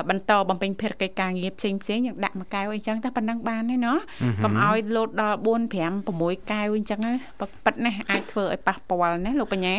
[0.08, 3.98] បន្តបំពេញភារកិច្ចការងារផ្សេងផ្សេងយើងដាក់មួយកែវអីចឹងតែប៉ុណ្ណឹងបានទេណោះ
[4.44, 5.76] កុំឲ្យលោតដល់4 5
[6.18, 7.00] 6កែវអញ្ចឹង
[7.64, 9.76] ប៉ិតណាអាចធ្វើឲ្យប៉ះពាល់ណាលោកបញ្ញា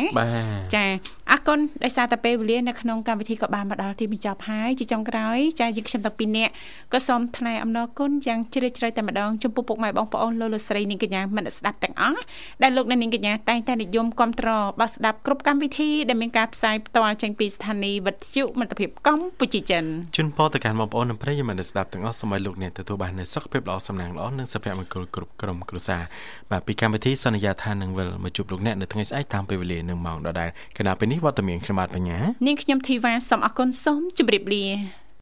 [0.74, 0.84] ចា
[1.30, 6.52] អរគុណដោយសារតែពេលវេលានៅក្នុងកម្មវិធីក៏បានមកដល់ទីបញ្ចប់ហើយជាចុងក្រោយចាយើងខ្ញុំទាំងពីរនាក់
[6.92, 12.20] ក៏សូមថ្លែងអំណរគុណយ៉ាងជ្រាលជ្រៅតែម្ដងចំពោះពុកម៉ែបងប្អូនលោកលោកស្រីនាងកញ្ញាមិត្តស្ដាប់ទាំងអស់
[12.62, 19.84] ដែលលោកនាងកញ្ញាតែងតែនិយមគ្រប់គ្រងបស្ដាប់គ្រប់កម្មវិធីដែលមានការផ្សាយផ្ទាល់ចេញពីស្ថានីយ៍វិទ្យុមិត្តភាពកម្ពុជាចិន
[20.16, 26.02] ជូនពរទៅកាន់បងប្អូននិងប្រិយមិត្តស្ដាប់ទាំងអស់សូមឲ្យលោកអ្នកទទួលបាននូវសុខភាពល្អសំណាងល្អនិងសុភមង្គលគ្រប់ក្រុមគ្រួសារ
[26.50, 34.99] បាទពីកម្មវិធីសន្យាថានឹងវិលមកជួបលោកអ្នកនៅថ្ងៃស្អែកតាមពេលវេលានិងម៉ោងដដែលគណៈពេលនេះវត្តមានខ្ញុំបាទបញ្ញានាងខ្ញុំធីវ៉ាសូមអរគុណសូមជម្រាបលា